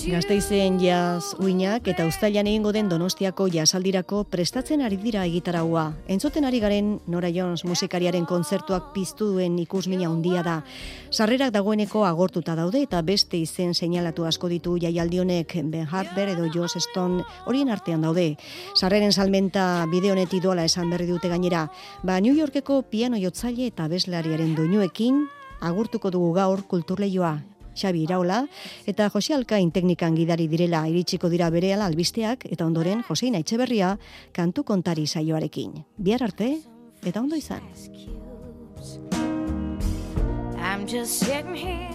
Gazteizen 0.03 0.81
jaz 0.83 1.31
uinak 1.39 1.85
eta 1.87 2.03
ustailan 2.09 2.47
egingo 2.49 2.73
den 2.75 2.89
donostiako 2.91 3.45
jasaldirako 3.53 4.25
prestatzen 4.27 4.81
ari 4.83 4.97
dira 4.99 5.21
egitaraua. 5.23 5.93
Entzuten 6.11 6.43
ari 6.43 6.59
garen 6.59 6.97
Nora 7.07 7.29
Jones 7.31 7.63
musikariaren 7.63 8.25
kontzertuak 8.27 8.89
piztu 8.91 9.29
duen 9.31 9.55
ikusmina 9.63 10.09
handia 10.09 10.43
da. 10.43 10.57
Sarrerak 11.09 11.53
dagoeneko 11.55 12.03
agortuta 12.03 12.57
daude 12.59 12.81
eta 12.83 12.99
beste 13.01 13.39
izen 13.39 13.71
seinalatu 13.73 14.27
asko 14.27 14.51
ditu 14.51 14.75
jaialdionek 14.81 15.55
Ben 15.71 15.87
Harper 15.87 16.33
edo 16.35 16.49
Joss 16.51 16.83
Stone 16.83 17.23
horien 17.45 17.71
artean 17.71 18.03
daude. 18.03 18.35
Sarreren 18.75 19.13
salmenta 19.13 19.85
bideonet 19.87 20.33
idola 20.33 20.67
esan 20.67 20.91
berri 20.91 21.07
dute 21.07 21.31
gainera. 21.31 21.69
Ba 22.03 22.19
New 22.19 22.35
Yorkeko 22.35 22.81
piano 22.91 23.15
jotzaile 23.15 23.71
eta 23.71 23.87
beslariaren 23.87 24.53
doinuekin 24.55 25.29
agurtuko 25.61 26.11
dugu 26.11 26.33
gaur 26.35 26.67
kulturleioa 26.67 27.52
Xabi 27.75 28.03
Iraola, 28.03 28.47
eta 28.87 29.09
Jose 29.09 29.33
Alkain 29.33 29.71
teknikan 29.71 30.15
gidari 30.15 30.47
direla 30.47 30.85
iritsiko 30.87 31.29
dira 31.29 31.49
bere 31.49 31.73
albisteak, 31.73 32.45
eta 32.51 32.65
ondoren 32.65 33.03
Joseina 33.07 33.39
Etxeberria 33.39 33.97
kantu 34.31 34.63
kontari 34.63 35.07
saioarekin. 35.07 35.83
Bihar 35.97 36.23
arte, 36.23 36.57
eta 37.03 37.21
ondo 37.21 37.35
izan. 37.35 37.61
I'm 40.57 40.87
just 40.87 41.19
sitting 41.19 41.55
here 41.55 41.89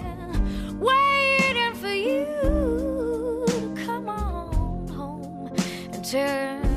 waiting 0.79 1.75
for 1.75 1.93
you 1.93 2.27
to 3.47 3.75
come 3.87 4.09
on 4.09 4.88
home 4.88 5.53
and 5.93 6.05
turn 6.05 6.67